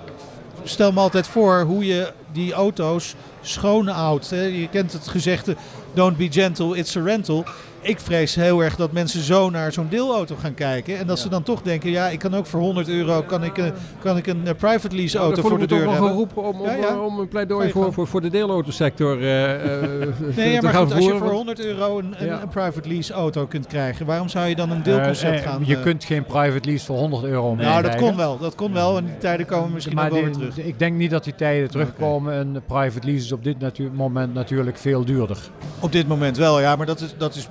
stel 0.63 0.91
me 0.91 1.00
altijd 1.00 1.27
voor 1.27 1.62
hoe 1.62 1.86
je 1.86 2.12
die 2.32 2.53
auto's 2.53 3.15
schoon 3.41 3.88
houdt. 3.88 4.29
Je 4.29 4.67
kent 4.72 4.94
het 4.94 5.08
gezegde, 5.08 5.56
don't 5.94 6.17
be 6.17 6.27
gentle, 6.32 6.77
it's 6.77 6.96
a 6.96 7.01
rental. 7.01 7.46
Ik 7.88 8.00
vrees 8.00 8.36
heel 8.36 8.63
erg 8.63 8.75
dat 8.75 8.91
mensen 8.91 9.22
zo 9.24 9.50
naar 9.50 9.72
zo'n 9.72 9.88
deelauto 9.89 10.36
gaan 10.39 10.53
kijken. 10.53 10.98
En 10.98 11.08
dat 11.08 11.20
ze 11.20 11.29
dan 11.29 11.44
toch 11.44 11.62
denken, 11.62 11.89
ja, 11.89 12.08
ik 12.10 12.20
kan 12.20 12.36
ook 12.36 12.46
voor 12.46 12.60
100 12.60 12.89
euro 12.89 13.22
kan 13.22 13.44
ik, 13.44 13.58
een- 13.58 13.74
kan 14.00 14.17
ik 14.17 14.27
een 14.27 14.48
eh, 14.48 14.53
private 14.56 14.96
lease 14.96 15.17
auto 15.17 15.41
voor 15.41 15.58
de 15.58 15.63
ik 15.63 15.70
deur 15.70 15.77
toch 15.77 15.86
wel 15.88 15.94
hebben. 15.94 16.10
geroepen 16.12 16.44
om, 16.44 16.60
om, 16.62 16.65
Ja, 16.67 16.74
ja. 16.75 17.00
om 17.00 17.20
een 17.20 17.27
pleidooi 17.27 17.65
je 17.65 17.72
voor, 17.72 17.94
voor, 17.94 18.08
voor 18.08 18.22
de 18.22 18.29
deelautosector 18.29 19.22
eh, 19.22 19.53
eh, 19.84 19.89
Nee, 20.36 20.51
ja, 20.51 20.62
maar 20.62 20.74
goed, 20.74 20.94
als 20.94 21.06
je 21.06 21.17
voor 21.17 21.32
100 21.32 21.65
euro 21.65 22.00
een, 22.00 22.15
een, 22.41 22.48
private 22.50 22.89
lease 22.89 23.13
auto 23.13 23.46
kunt 23.46 23.67
krijgen, 23.67 24.06
waarom 24.06 24.29
zou 24.29 24.48
je 24.48 24.56
dan 24.56 24.72
een 24.72 24.84
deelconcept 24.84 25.34
Eh, 25.34 25.44
eh, 25.44 25.50
gaan? 25.51 25.62
je 25.65 25.75
eh, 25.75 25.82
kunt 25.82 26.03
geen 26.03 26.24
private 26.25 26.70
lease 26.70 26.86
voor 26.86 26.98
100 26.98 27.24
euro 27.24 27.56
nou, 27.56 27.82
dat 27.82 27.96
kon 27.96 28.15
wel. 28.15 28.38
Dat 28.38 28.56
kon 28.56 28.74
wel. 28.74 28.98
En 28.98 29.06
die 29.06 29.17
tijden 29.17 29.46
komen 29.46 29.72
misschien 29.74 29.96
maar 29.96 30.12
wel 30.12 30.22
weer 30.24 30.32
terug. 30.32 30.58
ik 30.60 30.79
denk 30.79 30.96
niet 30.98 31.12
dat 31.12 31.24
die 31.24 31.36
tijden 31.36 31.70
terugkomen. 31.70 32.34
En 32.34 32.62
private 32.67 33.08
lease 33.08 33.25
is 33.25 33.32
op 33.32 33.44
dit 33.44 33.60
natu- 33.60 33.91
moment 33.94 34.34
natuurlijk 34.34 34.77
veel 34.77 35.06
duurder. 35.06 35.38
Op 35.79 35.91
dit 35.91 36.08
moment 36.08 36.38
wel, 36.38 36.60
ja. 36.62 36.75
Maar 36.75 36.86
dat 36.86 37.00
is, 37.01 37.13
dat 37.17 37.36
is 37.36 37.48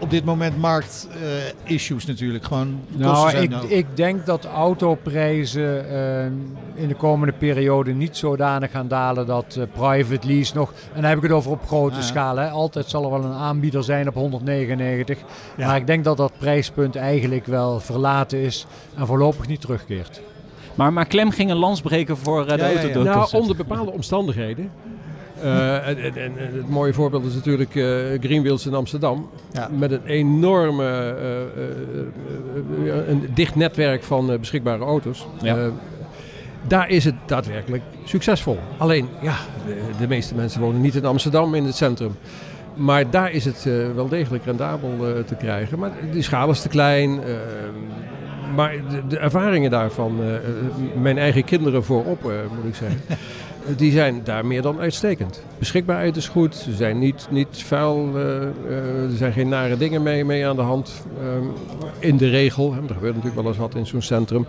op 0.00 0.10
dit 0.10 0.24
moment 0.24 0.58
markt-issues 0.58 2.06
natuurlijk. 2.06 2.44
Gewoon 2.44 2.80
Nou, 2.96 3.36
ik, 3.36 3.52
ik 3.62 3.86
denk 3.94 4.26
dat 4.26 4.44
autoprijzen 4.44 5.90
eh, 5.90 6.24
in 6.82 6.88
de 6.88 6.94
komende 6.94 7.32
periode 7.32 7.92
niet 7.92 8.16
zodanig 8.16 8.70
gaan 8.70 8.88
dalen 8.88 9.26
dat 9.26 9.56
eh, 9.56 9.64
private 9.72 10.26
lease 10.26 10.54
nog... 10.54 10.72
En 10.94 11.00
dan 11.00 11.04
heb 11.04 11.16
ik 11.16 11.22
het 11.22 11.32
over 11.32 11.50
op 11.50 11.66
grote 11.66 11.96
Ja. 11.96 12.02
schaal. 12.02 12.36
Hè. 12.36 12.48
Altijd 12.48 12.88
zal 12.88 13.04
er 13.04 13.10
wel 13.10 13.24
een 13.24 13.38
aanbieder 13.38 13.84
zijn 13.84 14.08
op 14.08 14.14
199. 14.14 15.18
Maar 15.56 15.76
ik 15.76 15.86
denk 15.86 16.04
dat 16.04 16.16
dat 16.16 16.32
prijspunt 16.38 16.96
eigenlijk 16.96 17.46
wel 17.46 17.80
verlaten 17.80 18.38
is 18.38 18.66
en 18.96 19.06
voorlopig 19.06 19.46
niet 19.48 19.60
terugkeert. 19.60 20.20
Maar, 20.74 20.92
maar 20.92 21.06
Clem 21.06 21.30
ging 21.30 21.50
een 21.50 21.56
lans 21.56 21.80
breken 21.80 22.16
voor 22.16 22.40
eh, 22.46 22.48
de 22.48 22.58
Ja, 22.58 22.68
ja, 22.68 22.80
ja. 22.80 23.02
Nou, 23.02 23.28
onder 23.32 23.56
bepaalde 23.56 23.90
omstandigheden. 23.90 24.70
Eh, 25.42 25.88
en, 25.88 25.98
en, 25.98 26.14
en 26.14 26.54
het 26.56 26.68
mooie 26.68 26.92
voorbeeld 26.92 27.24
is 27.24 27.34
natuurlijk 27.34 27.74
eh 27.74 27.84
Greenwheels 28.20 28.66
in 28.66 28.74
Amsterdam. 28.74 29.28
Ja. 29.52 29.68
Met 29.78 29.90
een 29.90 30.04
enorme, 30.04 31.14
eh, 32.84 33.08
een 33.08 33.28
dicht 33.34 33.54
netwerk 33.54 34.02
van 34.02 34.38
beschikbare 34.40 34.84
auto's. 34.84 35.26
Ja. 35.42 35.70
Daar 36.66 36.88
is 36.88 37.04
het 37.04 37.14
daadwerkelijk 37.26 37.82
succesvol. 38.04 38.58
Alleen, 38.78 39.08
ja, 39.22 39.36
de, 39.66 39.80
de 39.98 40.08
meeste 40.08 40.34
mensen 40.34 40.60
wonen 40.60 40.80
niet 40.80 40.94
in 40.94 41.04
Amsterdam 41.04 41.54
in 41.54 41.64
het 41.64 41.76
centrum. 41.76 42.12
Maar 42.74 43.10
daar 43.10 43.32
is 43.32 43.44
het 43.44 43.68
wel 43.94 44.08
degelijk 44.08 44.44
rendabel 44.44 44.90
te 45.26 45.34
krijgen. 45.34 45.78
Maar 45.78 45.90
de 46.12 46.22
schaal 46.22 46.50
is 46.50 46.60
te 46.60 46.68
klein. 46.68 47.20
maar 48.54 48.72
de, 48.90 49.06
de 49.08 49.18
ervaringen 49.18 49.70
daarvan, 49.70 50.20
mijn 51.02 51.18
eigen 51.18 51.44
kinderen 51.44 51.84
voorop 51.84 52.22
moet 52.22 52.64
ik 52.64 52.74
zeggen, 52.74 53.00
die 53.76 53.92
zijn 53.92 54.20
daar 54.24 54.46
meer 54.46 54.62
dan 54.62 54.80
uitstekend. 54.80 55.42
Beschikbaarheid 55.58 56.16
is 56.16 56.28
goed, 56.28 56.54
ze 56.54 56.74
zijn 56.74 56.98
niet, 56.98 57.26
niet 57.30 57.62
vuil, 57.64 58.10
eh, 58.14 58.42
eh, 58.42 59.10
er 59.10 59.16
zijn 59.16 59.32
geen 59.32 59.48
nare 59.48 59.76
dingen 59.76 60.02
mee, 60.02 60.24
mee 60.24 60.46
aan 60.46 60.56
de 60.56 60.62
hand. 60.62 61.04
ehm, 61.20 61.46
in 61.98 62.16
de 62.16 62.28
regel, 62.28 62.72
er 62.72 62.94
gebeurt 62.94 63.14
natuurlijk 63.14 63.42
wel 63.42 63.46
eens 63.46 63.56
wat 63.56 63.74
in 63.74 63.86
zo'n 63.86 64.02
centrum. 64.02 64.46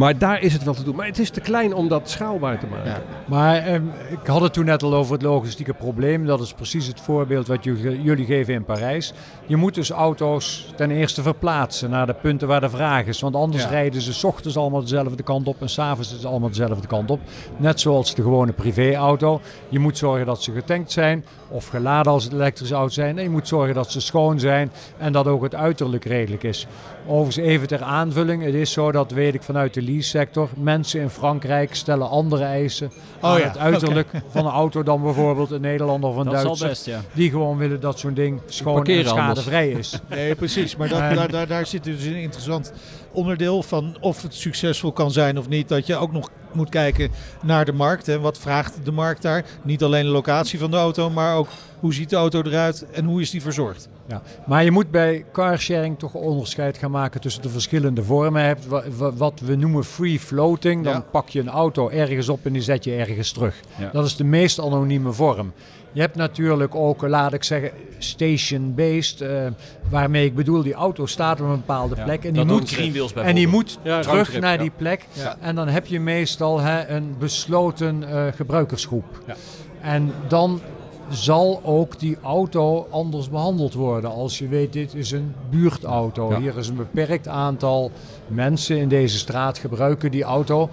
Maar 0.00 0.18
daar 0.18 0.42
is 0.42 0.52
het 0.52 0.64
wel 0.64 0.74
te 0.74 0.82
doen. 0.82 0.96
Maar 0.96 1.06
het 1.06 1.18
is 1.18 1.30
te 1.30 1.40
klein 1.40 1.74
om 1.74 1.88
dat 1.88 2.10
schaalbaar 2.10 2.58
te 2.58 2.66
maken. 2.66 2.90
Ja. 2.90 3.00
Maar 3.26 3.56
ehm, 3.56 3.82
ik 4.08 4.26
had 4.26 4.40
het 4.40 4.52
toen 4.52 4.64
net 4.64 4.82
al 4.82 4.94
over 4.94 5.12
het 5.12 5.22
logistieke 5.22 5.74
probleem. 5.74 6.26
Dat 6.26 6.40
is 6.40 6.52
precies 6.52 6.86
het 6.86 7.00
voorbeeld 7.00 7.46
wat 7.46 7.64
jullie, 7.64 8.24
geven 8.26 8.54
in 8.54 8.64
Parijs. 8.64 9.12
Je 9.46 9.56
moet 9.56 9.74
dus 9.74 9.90
auto's 9.90 10.72
ten 10.76 10.90
eerste 10.90 11.22
verplaatsen 11.22 11.90
naar 11.90 12.06
de 12.06 12.14
punten 12.14 12.48
waar 12.48 12.60
de 12.60 12.70
vraag 12.70 13.06
is. 13.06 13.20
Want 13.20 13.34
anders 13.34 13.62
Ja. 13.62 13.68
rijden 13.68 14.00
ze 14.00 14.12
's 14.12 14.24
ochtends 14.24 14.56
allemaal 14.56 14.80
dezelfde 14.80 15.22
kant 15.22 15.46
op 15.46 15.60
en 15.60 15.68
s'avonds 15.68 16.08
is 16.10 16.16
het 16.16 16.24
allemaal 16.26 16.48
dezelfde 16.48 16.86
kant 16.86 17.10
op. 17.10 17.20
Net 17.56 17.80
zoals 17.80 18.14
de 18.14 18.22
gewone 18.22 18.52
privéauto. 18.52 19.40
Je 19.68 19.78
moet 19.78 19.98
zorgen 19.98 20.26
dat 20.26 20.42
ze 20.42 20.52
getankt 20.52 20.92
zijn 20.92 21.24
of 21.48 21.68
geladen 21.68 22.12
als 22.12 22.24
het 22.24 22.32
elektrische 22.32 22.74
auto's 22.74 22.94
zijn. 22.94 23.16
En 23.18 23.22
je 23.24 23.30
moet 23.30 23.48
zorgen 23.48 23.74
dat 23.74 23.90
ze 23.90 24.00
schoon 24.00 24.38
zijn 24.40 24.70
en 24.98 25.12
dat 25.12 25.26
ook 25.26 25.42
het 25.42 25.54
uiterlijk 25.54 26.04
redelijk 26.04 26.42
is. 26.42 26.66
Overigens 27.06 27.46
even 27.46 27.68
ter 27.68 27.82
aanvulling. 27.82 28.44
Het 28.44 28.54
is 28.54 28.72
zo, 28.72 28.92
dat 28.92 29.10
weet 29.10 29.34
ik 29.34 29.42
vanuit 29.42 29.74
de 29.74 29.82
lease-sector. 29.92 30.48
Mensen 30.56 31.00
in 31.00 31.10
Frankrijk 31.10 31.74
stellen 31.74 32.08
andere 32.08 32.44
eisen 32.44 32.90
aan 33.20 33.32
Oh 33.32 33.38
ja, 33.38 33.44
het 33.46 33.58
uiterlijk 33.58 34.08
van 34.28 34.46
een 34.46 34.52
auto 34.52 34.82
dan 34.82 35.02
bijvoorbeeld 35.02 35.50
een 35.50 35.60
Nederlander 35.60 36.10
of 36.10 36.16
een 36.16 36.24
dat 36.24 36.42
Duitser. 36.42 36.68
best, 36.68 36.86
ja. 36.86 37.00
Die 37.12 37.30
gewoon 37.30 37.56
willen 37.56 37.80
dat 37.80 37.98
zo'n 37.98 38.14
ding 38.14 38.40
schoon 38.46 38.84
en 38.84 38.92
anders. 38.96 39.08
schadevrij 39.08 39.68
is. 39.70 39.98
Nee, 40.08 40.34
precies. 40.34 40.76
Maar 40.76 40.88
dat, 40.88 41.00
En- 41.00 41.14
daar, 41.16 41.30
daar, 41.30 41.46
daar 41.46 41.66
zit 41.66 41.84
dus 41.84 42.04
een 42.04 42.14
interessant 42.16 42.72
onderdeel 43.12 43.62
van 43.62 43.96
of 44.00 44.22
het 44.22 44.34
succesvol 44.34 44.92
kan 44.92 45.10
zijn 45.10 45.38
of 45.38 45.48
niet. 45.48 45.68
Dat 45.68 45.86
je 45.86 45.96
ook 45.96 46.12
nog 46.12 46.28
moet 46.52 46.68
kijken 46.68 47.10
naar 47.42 47.64
de 47.64 47.72
markt. 47.72 48.06
Hè. 48.06 48.20
Wat 48.20 48.38
vraagt 48.38 48.84
de 48.84 48.92
markt 48.92 49.22
daar? 49.22 49.44
Niet 49.62 49.82
alleen 49.82 50.04
de 50.04 50.10
locatie 50.10 50.58
van 50.58 50.70
de 50.70 50.76
auto, 50.76 51.10
maar 51.10 51.36
ook 51.36 51.48
hoe 51.80 51.94
ziet 51.94 52.10
de 52.10 52.16
auto 52.16 52.42
eruit 52.42 52.86
en 52.92 53.04
hoe 53.04 53.20
is 53.20 53.30
die 53.30 53.42
verzorgd? 53.42 53.88
Ja. 54.08 54.22
Maar 54.46 54.64
je 54.64 54.70
moet 54.70 54.90
bij 54.90 55.24
carsharing 55.32 55.98
toch 55.98 56.14
een 56.14 56.20
onderscheid 56.20 56.78
gaan 56.78 56.90
maken 56.90 57.20
tussen 57.20 57.42
de 57.42 57.48
verschillende 57.48 58.02
vormen. 58.02 58.40
Je 58.42 58.46
hebt 58.46 58.66
wa- 58.66 58.82
wa- 58.96 59.12
wat 59.12 59.40
we 59.44 59.54
noemen 59.56 59.84
free 59.84 60.20
floating. 60.20 60.84
Dan 60.84 60.92
Ja. 60.92 61.04
pak 61.10 61.28
je 61.28 61.40
een 61.40 61.48
auto 61.48 61.88
ergens 61.88 62.28
op 62.28 62.46
en 62.46 62.52
die 62.52 62.62
zet 62.62 62.84
je 62.84 62.94
ergens 62.94 63.32
terug. 63.32 63.60
Ja. 63.78 63.90
Dat 63.92 64.04
is 64.06 64.16
de 64.16 64.24
meest 64.24 64.60
anonieme 64.60 65.12
vorm. 65.12 65.52
Je 65.92 66.00
hebt 66.00 66.16
natuurlijk 66.16 66.74
ook, 66.74 67.02
laat 67.02 67.32
ik 67.32 67.44
zeggen, 67.44 67.70
station-based. 67.98 69.20
eh, 69.20 69.46
waarmee 69.88 70.24
ik 70.24 70.34
bedoel, 70.34 70.62
die 70.62 70.74
auto 70.74 71.06
staat 71.06 71.40
op 71.40 71.46
een 71.46 71.52
bepaalde 71.56 71.96
Ja. 71.96 72.04
plek. 72.04 72.24
En 72.24 72.32
die, 72.32 72.44
moet, 72.44 72.76
en 73.14 73.34
die 73.34 73.48
moet 73.48 73.78
Ja, 73.82 74.00
terug 74.00 74.40
naar 74.40 74.52
ja. 74.52 74.58
die 74.58 74.72
plek. 74.76 75.06
En 75.40 75.54
dan 75.54 75.68
heb 75.68 75.86
je 75.86 76.00
meestal 76.00 76.60
hè, 76.60 76.86
een 76.88 77.14
besloten 77.18 78.04
eh, 78.04 78.26
gebruikersgroep. 78.36 79.04
Ja. 79.26 79.34
En 79.80 80.12
dan 80.28 80.60
zal 81.10 81.60
ook 81.64 81.98
die 81.98 82.16
auto 82.22 82.86
anders 82.90 83.28
behandeld 83.28 83.74
worden. 83.74 84.10
Als 84.10 84.38
je 84.38 84.48
weet, 84.48 84.72
dit 84.72 84.94
is 84.94 85.10
een 85.10 85.34
buurtauto. 85.50 86.30
Ja. 86.30 86.38
Hier 86.38 86.56
is 86.56 86.68
een 86.68 86.76
beperkt 86.76 87.28
aantal 87.28 87.90
mensen 88.26 88.76
in 88.78 88.88
deze 88.88 89.18
straat 89.18 89.58
gebruiken 89.58 90.10
die 90.10 90.22
auto. 90.22 90.68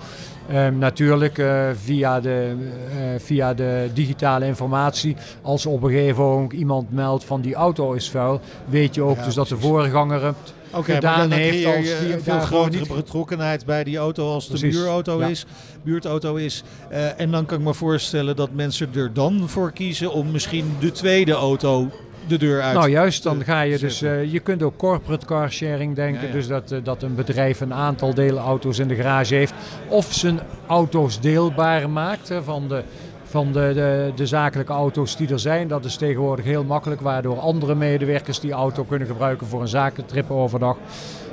Ehm, 0.50 0.77
natuurlijk 0.77 1.38
eh, 1.38 1.66
via, 1.84 2.20
de, 2.20 2.56
eh, 2.89 2.96
via 3.20 3.54
de 3.54 3.89
digitale 3.94 4.46
informatie. 4.46 5.16
Als 5.42 5.66
op 5.66 5.84
een 5.84 5.89
gegeven 5.89 6.24
moment 6.24 6.54
iemand 6.54 6.92
meldt 6.92 7.24
van 7.24 7.42
die 7.42 7.56
auto 7.56 7.94
is 7.94 8.10
vuil, 8.10 8.39
weet 8.66 8.96
je 8.96 9.01
ook 9.01 9.18
Ja, 9.18 9.24
dus 9.25 9.34
dat 9.34 9.48
de 9.48 9.58
voorganger 9.58 10.24
het 10.25 10.36
gedaan 10.72 11.30
dan, 11.30 11.39
heeft 11.39 11.66
als 11.66 11.75
die 12.00 12.13
een 12.13 12.22
veel 12.22 12.39
grotere 12.39 12.80
niet- 12.84 12.94
betrokkenheid 12.96 13.66
bij 13.66 13.84
die 13.84 13.98
auto 13.98 14.34
als 14.34 14.44
de 14.48 14.50
Precies, 14.58 14.75
buurauto 14.75 15.20
ja. 15.20 15.27
is, 15.27 15.46
buurtauto 15.84 16.36
is. 16.36 16.63
Eh, 16.89 17.20
en 17.20 17.32
dan 17.32 17.46
kan 17.46 17.58
ik 17.58 17.63
me 17.63 17.74
voorstellen 17.74 18.36
dat 18.36 18.50
mensen 18.51 18.89
er 18.96 19.13
dan 19.13 19.50
voor 19.50 19.72
kiezen 19.72 20.12
om 20.12 20.32
misschien 20.32 20.75
de 20.80 20.92
tweede 20.92 21.32
auto 21.34 21.89
de 22.28 22.38
deur 22.38 22.62
uit 22.62 22.74
Nou, 22.74 22.90
juist 22.90 23.24
dan 23.24 23.44
ga 23.44 23.62
je 23.62 23.78
dus. 23.78 24.02
eh, 24.02 24.32
je 24.32 24.40
kunt 24.40 24.64
ook 24.64 24.78
corporate 24.78 25.26
car 25.26 25.52
sharing 25.52 25.96
denken. 25.96 26.22
Ja, 26.22 26.28
ja. 26.28 26.34
Dus 26.34 26.48
dat, 26.48 26.72
eh, 26.72 26.80
dat 26.84 27.04
een 27.04 27.16
bedrijf 27.16 27.60
een 27.60 27.74
aantal 27.74 28.14
deelauto's 28.14 28.80
in 28.80 28.88
de 28.88 28.96
garage 28.96 29.36
heeft. 29.36 29.54
Of 29.88 30.14
zijn 30.14 30.40
auto's 30.68 31.20
deelbaar 31.20 31.90
maakt. 31.90 32.30
hè, 32.30 32.44
van 32.44 32.68
de 32.68 32.84
van 33.30 33.52
de, 33.52 33.72
de, 33.74 34.12
de, 34.16 34.26
zakelijke 34.26 34.74
auto's 34.74 35.18
die 35.18 35.30
er 35.30 35.40
zijn. 35.40 35.68
Dat 35.68 35.86
is 35.86 35.96
tegenwoordig 35.96 36.46
heel 36.46 36.64
makkelijk, 36.64 37.02
waardoor 37.02 37.40
andere 37.40 37.76
medewerkers 37.76 38.40
die 38.40 38.52
auto 38.52 38.84
kunnen 38.84 39.08
gebruiken 39.08 39.48
voor 39.48 39.62
een 39.62 39.68
zakentrip 39.68 40.32
overdag. 40.32 40.78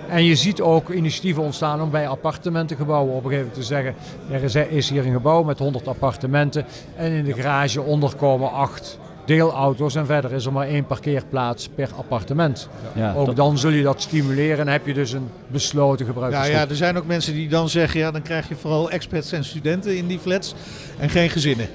En 0.08 0.24
je 0.24 0.34
ziet 0.34 0.60
ook 0.60 0.90
initiatieven 0.90 1.42
ontstaan 1.42 1.82
om 1.82 1.90
bij 1.90 2.08
appartementengebouwen 2.08 3.14
op 3.14 3.24
een 3.24 3.30
gegeven 3.30 3.50
moment 3.50 3.66
te 3.66 3.74
zeggen: 3.74 3.94
er 4.54 4.70
is 4.70 4.90
hier 4.90 5.06
een 5.06 5.12
gebouw 5.12 5.42
met 5.42 5.58
100 5.58 5.88
appartementen 5.88 6.64
en 6.96 7.12
in 7.12 7.24
de 7.24 7.32
garage 7.32 7.82
onderkomen 7.82 8.52
acht 8.52 8.98
deelauto's 9.24 9.94
en 9.94 10.06
verder 10.06 10.32
is 10.32 10.46
er 10.46 10.52
maar 10.52 10.66
één 10.66 10.86
parkeerplaats 10.86 11.68
per 11.74 11.88
appartement. 11.96 12.68
Ja, 12.94 13.14
ook 13.14 13.36
dan 13.36 13.58
zul 13.58 13.70
je 13.70 13.82
dat 13.82 14.02
stimuleren 14.02 14.58
en 14.58 14.68
heb 14.68 14.86
je 14.86 14.94
dus 14.94 15.12
een 15.12 15.28
besloten 15.46 16.06
gebruikersgroep. 16.06 16.54
Ja, 16.54 16.60
ja, 16.60 16.68
er 16.68 16.76
zijn 16.76 16.96
ook 16.96 17.06
mensen 17.06 17.34
die 17.34 17.48
dan 17.48 17.68
zeggen, 17.68 18.00
ja, 18.00 18.10
dan 18.10 18.22
krijg 18.22 18.48
je 18.48 18.54
vooral 18.54 18.90
expats 18.90 19.32
en 19.32 19.44
studenten 19.44 19.96
in 19.96 20.06
die 20.06 20.18
flats 20.18 20.54
en 20.98 21.10
geen 21.10 21.30
gezinnen. 21.30 21.68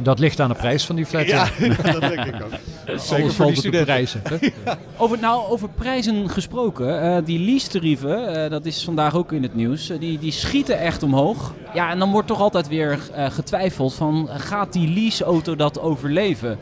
Dat 0.00 0.18
ligt 0.18 0.40
aan 0.40 0.48
de 0.48 0.54
prijs 0.54 0.84
van 0.84 0.96
die 0.96 1.06
flat. 1.06 1.26
Ja, 1.26 1.48
dat 1.92 2.00
denk 2.00 2.24
ik 2.24 2.34
ook. 2.34 2.52
Zeker 2.96 3.32
voor 3.32 3.52
die 3.52 3.70
de 3.70 3.82
prijzen. 3.82 4.22
Over, 4.98 5.18
nou, 5.18 5.50
over 5.50 5.68
prijzen 5.68 6.28
gesproken. 6.28 7.04
Uh, 7.04 7.16
die 7.24 7.38
lease-tarieven, 7.38 8.44
uh, 8.44 8.50
dat 8.50 8.66
is 8.66 8.84
vandaag 8.84 9.16
ook 9.16 9.32
in 9.32 9.42
het 9.42 9.54
nieuws, 9.54 9.90
uh, 9.90 9.98
die, 10.00 10.18
die 10.18 10.32
schieten 10.32 10.78
echt 10.78 11.02
omhoog. 11.02 11.54
Ja, 11.74 11.90
en 11.90 11.98
dan 11.98 12.10
wordt 12.10 12.28
toch 12.28 12.40
altijd 12.40 12.68
weer 12.68 12.98
getwijfeld 13.14 13.94
van, 13.94 14.28
gaat 14.28 14.72
die 14.72 14.88
leaseauto 14.88 15.56
dat 15.56 15.80
overleven? 15.80 16.58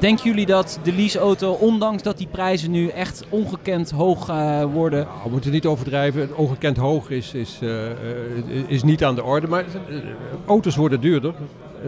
Denken 0.00 0.24
jullie 0.24 0.46
dat 0.46 0.78
de 0.82 0.92
leaseauto, 0.92 1.52
ondanks 1.52 2.02
dat 2.02 2.18
die 2.18 2.26
prijzen 2.26 2.70
nu 2.70 2.88
echt 2.88 3.24
ongekend 3.28 3.90
hoog 3.90 4.26
worden... 4.72 5.04
Nou, 5.04 5.22
we 5.24 5.30
moeten 5.30 5.50
niet 5.50 5.66
overdrijven. 5.66 6.36
Ongekend 6.36 6.76
hoog 6.76 7.10
is, 7.10 7.34
is, 7.34 7.58
is 8.66 8.82
niet 8.82 9.04
aan 9.04 9.14
de 9.14 9.22
orde. 9.22 9.48
Maar 9.48 9.64
auto's 10.46 10.76
worden 10.76 11.00
duurder 11.00 11.34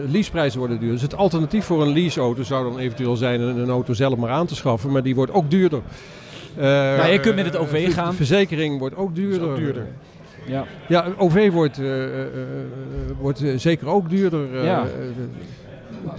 leaseprijzen 0.09 0.59
worden 0.59 0.79
duurder. 0.79 0.99
Dus 0.99 1.09
het 1.09 1.17
alternatief 1.17 1.65
voor 1.65 1.81
een 1.81 1.93
leaseauto 1.93 2.43
zou 2.43 2.69
dan 2.69 2.79
eventueel 2.79 3.15
zijn 3.15 3.41
een 3.41 3.69
auto 3.69 3.93
zelf 3.93 4.17
maar 4.17 4.29
aan 4.29 4.47
te 4.47 4.55
schaffen, 4.55 4.91
maar 4.91 5.03
die 5.03 5.15
wordt 5.15 5.31
ook 5.31 5.49
duurder. 5.49 5.81
Uh, 6.57 6.63
nou, 6.63 7.11
je 7.11 7.19
kunt 7.19 7.35
met 7.35 7.45
het 7.45 7.57
OV 7.57 7.93
gaan. 7.93 8.13
Verzekering 8.13 8.79
wordt 8.79 8.95
ook 8.95 9.15
duurder. 9.15 9.49
Ook 9.49 9.55
duurder. 9.55 9.87
Ja. 10.45 10.65
ja, 10.87 11.05
OV 11.17 11.51
wordt, 11.51 11.79
uh, 11.79 12.03
uh, 12.05 12.23
wordt 13.19 13.43
zeker 13.55 13.87
ook 13.87 14.09
duurder. 14.09 14.63
Ja. 14.63 14.85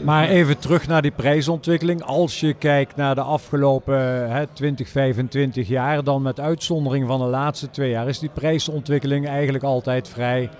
Maar 0.04 0.28
even 0.28 0.58
terug 0.58 0.86
naar 0.86 1.02
die 1.02 1.10
prijsontwikkeling. 1.10 2.02
Als 2.02 2.40
je 2.40 2.54
kijkt 2.54 2.96
naar 2.96 3.14
de 3.14 3.20
afgelopen 3.20 4.30
hè, 4.30 4.46
20, 4.46 4.88
25 4.88 5.68
jaar, 5.68 6.04
dan 6.04 6.22
met 6.22 6.40
uitzondering 6.40 7.06
van 7.06 7.20
de 7.20 7.26
laatste 7.26 7.70
twee 7.70 7.90
jaar, 7.90 8.08
is 8.08 8.18
die 8.18 8.30
prijsontwikkeling 8.34 9.26
eigenlijk 9.26 9.64
altijd 9.64 10.08
vrij 10.08 10.50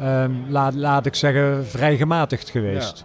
um, 0.00 0.44
laat, 0.48 0.74
laat 0.74 1.06
ik 1.06 1.14
zeggen, 1.14 1.66
vrij 1.66 1.96
gematigd 1.96 2.50
geweest. 2.50 3.04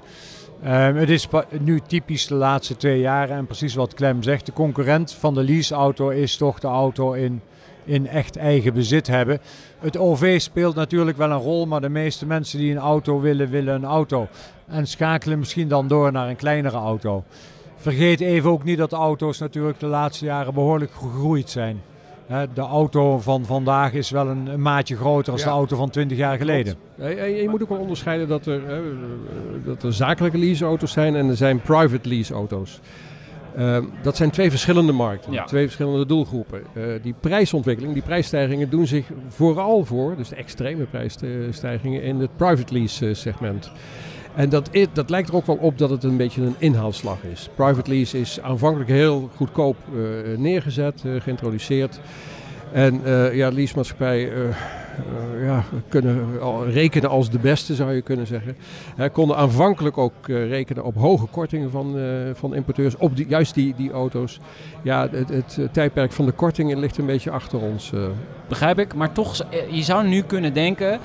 Ja. 0.61 0.87
Um, 0.87 0.95
het 0.95 1.09
is 1.09 1.27
nu 1.59 1.79
typisch 1.87 2.27
de 2.27 2.35
laatste 2.35 2.77
twee 2.77 2.99
jaar 2.99 3.29
en 3.29 3.45
precies 3.45 3.75
wat 3.75 3.93
Clem 3.93 4.23
zegt. 4.23 4.45
De 4.45 4.53
concurrent 4.53 5.13
van 5.13 5.33
de 5.33 5.43
leaseauto 5.43 6.09
is 6.09 6.37
toch 6.37 6.59
de 6.59 6.67
auto 6.67 7.13
in, 7.13 7.41
in 7.85 8.07
echt 8.07 8.35
eigen 8.35 8.73
bezit 8.73 9.07
hebben. 9.07 9.39
Het 9.79 9.97
OV 9.97 10.41
speelt 10.41 10.75
natuurlijk 10.75 11.17
wel 11.17 11.31
een 11.31 11.37
rol, 11.37 11.65
maar 11.65 11.81
de 11.81 11.89
meeste 11.89 12.25
mensen 12.25 12.59
die 12.59 12.71
een 12.71 12.77
auto 12.77 13.19
willen, 13.19 13.49
willen 13.49 13.75
een 13.75 13.85
auto. 13.85 14.27
En 14.67 14.87
schakelen 14.87 15.39
misschien 15.39 15.67
dan 15.67 15.87
door 15.87 16.11
naar 16.11 16.29
een 16.29 16.35
kleinere 16.35 16.77
auto. 16.77 17.23
Vergeet 17.75 18.19
even 18.19 18.49
ook 18.49 18.63
niet 18.63 18.77
dat 18.77 18.89
de 18.89 18.95
auto's 18.95 19.37
natuurlijk 19.37 19.79
de 19.79 19.85
laatste 19.85 20.25
jaren 20.25 20.53
behoorlijk 20.53 20.91
gegroeid 20.91 21.49
zijn 21.49 21.81
de 22.53 22.61
auto 22.61 23.19
van 23.19 23.45
vandaag 23.45 23.93
is 23.93 24.09
wel 24.09 24.27
een, 24.27 24.47
een 24.47 24.61
maatje 24.61 24.95
groter 24.95 25.35
dan 25.35 25.43
de 25.43 25.49
auto 25.49 25.75
van 25.75 25.89
20 25.89 26.17
jaar 26.17 26.37
geleden. 26.37 26.75
Je, 26.95 27.39
je 27.41 27.49
moet 27.49 27.61
ook 27.61 27.69
wel 27.69 27.77
onderscheiden 27.77 28.27
dat 28.27 28.45
er, 28.45 28.61
dat 29.65 29.83
er 29.83 29.93
zakelijke 29.93 30.37
leaseauto's 30.37 30.91
zijn 30.91 31.15
en 31.15 31.29
er 31.29 31.35
zijn 31.35 31.61
private 31.61 32.09
leaseauto's. 32.09 32.79
Uh, 33.57 33.77
dat 34.01 34.15
zijn 34.15 34.29
twee 34.29 34.49
verschillende 34.49 34.91
markten, 34.91 35.45
twee 35.45 35.63
verschillende 35.63 36.05
doelgroepen. 36.05 36.61
Uh, 36.73 36.83
die 37.01 37.15
prijsontwikkeling, 37.19 37.93
die 37.93 38.03
prijsstijgingen 38.03 38.69
doen 38.69 38.87
zich 38.87 39.05
vooral 39.27 39.85
voor, 39.85 40.15
dus 40.15 40.29
de 40.29 40.35
extreme 40.35 40.83
prijsstijgingen 40.85 42.03
in 42.03 42.19
het 42.19 42.35
private 42.35 42.73
lease 42.73 43.13
segment. 43.13 43.71
En 44.37 44.49
dat, 44.49 44.69
dat 44.93 45.09
lijkt 45.09 45.29
er 45.29 45.35
ook 45.35 45.45
wel 45.45 45.55
op 45.55 45.77
dat 45.77 45.89
het 45.89 46.03
een 46.03 46.17
beetje 46.17 46.41
een 46.41 46.55
inhaalslag 46.57 47.17
is. 47.31 47.49
Private 47.55 47.89
lease 47.89 48.19
is 48.19 48.41
aanvankelijk 48.41 48.89
heel 48.89 49.29
goedkoop 49.35 49.75
uh, 49.93 50.37
neergezet, 50.37 51.03
uh, 51.05 51.21
geïntroduceerd. 51.21 51.99
En 52.71 53.01
uh, 53.05 53.35
ja, 53.35 53.49
leasemaatschappij 53.49 54.31
ja, 55.41 55.63
kunnen 55.89 56.25
rekenen 56.71 57.09
als 57.09 57.29
de 57.29 57.39
beste, 57.39 57.75
zou 57.75 57.93
je 57.93 58.01
kunnen 58.01 58.27
zeggen. 58.27 58.57
Hè, 58.95 59.09
konden 59.09 59.37
aanvankelijk 59.37 59.97
ook 59.97 60.27
rekenen 60.27 60.83
op 60.83 60.95
hoge 60.95 61.25
kortingen 61.25 61.71
van, 61.71 61.95
van 62.33 62.55
importeurs, 62.55 62.97
op 62.97 63.15
die, 63.15 63.27
juist 63.27 63.53
die, 63.53 63.73
die 63.77 63.91
auto's. 63.91 64.39
Ja, 64.81 65.09
het, 65.11 65.29
het, 65.29 65.59
tijdperk 65.71 66.11
van 66.11 66.25
de 66.25 66.31
kortingen 66.31 66.79
ligt 66.79 66.97
een 66.97 67.05
beetje 67.05 67.31
achter 67.31 67.59
ons. 67.59 67.93
Begrijp 68.47 68.79
ik, 68.79 68.93
maar 68.93 69.11
toch, 69.11 69.45
je 69.69 69.83
zou 69.83 70.07
nu 70.07 70.21
kunnen 70.21 70.53
denken, 70.53 70.99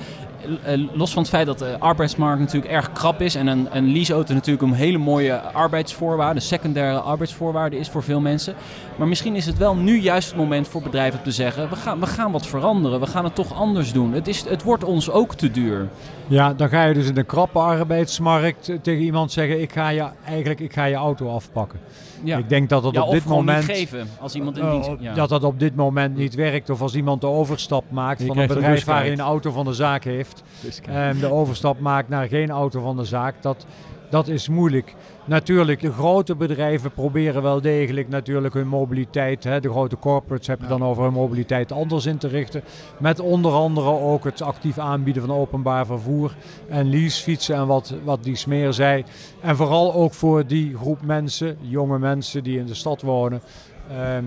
eh, 0.63 0.79
los 0.93 1.13
van 1.13 1.21
het 1.21 1.31
feit 1.31 1.45
dat 1.45 1.59
de 1.59 1.75
arbeidsmarkt 1.79 2.39
natuurlijk 2.39 2.73
erg 2.73 2.91
krap 2.91 3.21
is 3.21 3.35
en 3.35 3.47
een, 3.47 3.67
een 3.71 3.91
leaseauto 3.91 4.33
natuurlijk 4.33 4.63
een 4.63 4.73
hele 4.73 4.97
mooie 4.97 5.39
arbeidsvoorwaarde, 5.39 6.39
secundaire 6.39 6.99
arbeidsvoorwaarde 6.99 7.77
is 7.77 7.89
voor 7.89 8.03
veel 8.03 8.19
mensen. 8.19 8.55
Maar 8.95 9.07
misschien 9.07 9.35
is 9.35 9.45
het 9.45 9.57
wel 9.57 9.75
nu 9.75 9.99
juist 9.99 10.27
het 10.27 10.37
moment 10.37 10.67
voor 10.67 10.81
bedrijven 10.81 11.19
om 11.19 11.25
te 11.25 11.31
zeggen, 11.31 11.69
we 11.69 11.75
gaan, 11.75 11.99
we 11.99 12.05
gaan 12.05 12.31
wat 12.31 12.47
veranderen, 12.47 12.99
we 12.99 13.05
gaan 13.05 13.23
het 13.23 13.35
toch 13.35 13.53
anders 13.53 13.91
doen. 13.91 14.13
Het, 14.13 14.27
is, 14.27 14.49
het 14.49 14.63
wordt 14.63 14.83
ons 14.83 15.09
ook 15.09 15.35
te 15.35 15.51
duur. 15.51 15.87
Ja, 16.27 16.53
dan 16.53 16.69
ga 16.69 16.83
je 16.83 16.93
dus 16.93 17.07
in 17.07 17.13
de 17.13 17.23
krappe 17.23 17.59
arbeidsmarkt 17.59 18.71
tegen 18.81 19.03
iemand 19.03 19.31
zeggen, 19.31 19.61
ik 19.61 19.71
ga 19.71 19.89
je, 19.89 20.05
eigenlijk, 20.25 20.59
ik 20.59 20.73
ga 20.73 20.85
je 20.85 20.95
auto 20.95 21.27
afpakken. 21.29 21.79
Ja. 22.23 22.37
Ik 22.37 22.49
denk 22.49 22.69
dat 22.69 22.83
dat 22.83 22.97
op 22.97 23.11
dit 23.11 23.25
moment. 23.25 23.63
geven 23.63 24.07
als 24.19 24.35
iemand 24.35 24.57
een 24.57 24.71
oh, 24.71 25.01
ja. 25.01 25.13
Dat 25.13 25.29
dat 25.29 25.43
op 25.43 25.59
dit 25.59 25.75
moment 25.75 26.17
niet 26.17 26.35
werkt. 26.35 26.69
Of 26.69 26.81
als 26.81 26.95
iemand 26.95 27.21
de 27.21 27.27
overstap 27.33 27.83
maakt 27.89 28.23
van 28.23 28.37
een 28.37 28.47
bedrijf 28.47 28.85
waar 28.85 29.01
hij 29.01 29.11
een 29.11 29.19
auto 29.19 29.51
van 29.51 29.65
de 29.65 29.73
zaak 29.73 30.03
heeft. 30.03 30.43
En 30.85 31.19
de 31.19 31.31
overstap 31.31 31.79
maakt 31.79 32.09
naar 32.09 32.27
geen 32.27 32.49
auto 32.49 32.81
van 32.81 32.97
de 32.97 33.05
zaak. 33.05 33.41
Dat, 33.41 33.65
dat 34.09 34.27
is 34.27 34.49
moeilijk. 34.49 34.95
Natuurlijk, 35.25 35.81
de 35.81 35.91
grote 35.91 36.35
bedrijven 36.35 36.91
proberen 36.91 37.41
wel 37.41 37.61
degelijk 37.61 38.09
natuurlijk 38.09 38.53
hun 38.53 38.67
mobiliteit, 38.67 39.43
hè, 39.43 39.59
de 39.59 39.69
grote 39.69 39.97
corporates 39.97 40.47
hebben 40.47 40.67
dan 40.67 40.83
over 40.83 41.03
hun 41.03 41.13
mobiliteit 41.13 41.71
anders 41.71 42.05
in 42.05 42.17
te 42.17 42.27
richten. 42.27 42.63
Met 42.99 43.19
onder 43.19 43.51
andere 43.51 43.89
ook 43.89 44.23
het 44.23 44.41
actief 44.41 44.77
aanbieden 44.77 45.25
van 45.25 45.35
openbaar 45.35 45.85
vervoer 45.85 46.35
en 46.69 46.89
leasefietsen 46.89 47.55
en 47.55 47.67
wat, 47.67 47.93
wat 48.03 48.23
die 48.23 48.35
smeer 48.35 48.73
zei. 48.73 49.03
En 49.41 49.55
vooral 49.55 49.93
ook 49.93 50.13
voor 50.13 50.47
die 50.47 50.75
groep 50.75 51.01
mensen, 51.01 51.57
jonge 51.61 51.99
mensen 51.99 52.43
die 52.43 52.59
in 52.59 52.65
de 52.65 52.73
stad 52.73 53.01
wonen, 53.01 53.41
ehm, 53.89 54.23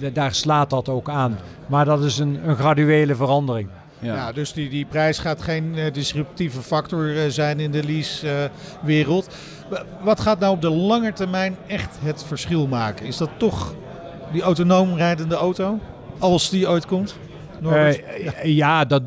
eh, 0.00 0.14
daar 0.14 0.34
slaat 0.34 0.70
dat 0.70 0.88
ook 0.88 1.08
aan. 1.08 1.38
Maar 1.66 1.84
dat 1.84 2.04
is 2.04 2.18
een, 2.18 2.48
een 2.48 2.56
graduele 2.56 3.14
verandering. 3.14 3.68
Ja. 3.98 4.14
ja. 4.14 4.32
dus 4.32 4.52
die, 4.52 4.68
die 4.68 4.84
prijs 4.84 5.18
gaat 5.18 5.42
geen 5.42 5.74
uh, 5.74 5.92
disruptieve 5.92 6.62
factor 6.62 7.04
uh, 7.04 7.20
zijn 7.28 7.60
in 7.60 7.70
de 7.70 7.84
lease-wereld. 7.84 9.28
Uh, 9.72 9.78
wat 10.02 10.20
gaat 10.20 10.38
nou 10.38 10.54
op 10.54 10.60
de 10.60 10.70
lange 10.70 11.12
termijn 11.12 11.56
echt 11.66 11.98
het 12.00 12.24
verschil 12.24 12.66
maken? 12.66 13.06
Is 13.06 13.16
dat 13.16 13.30
toch 13.36 13.74
die 14.32 14.42
autonoom 14.42 14.94
rijdende 14.94 15.34
auto? 15.34 15.78
Als 16.18 16.50
die 16.50 16.68
ooit 16.68 16.86
komt? 16.86 17.16
Ja. 17.62 17.94
ja, 18.42 18.84
dat, 18.84 19.02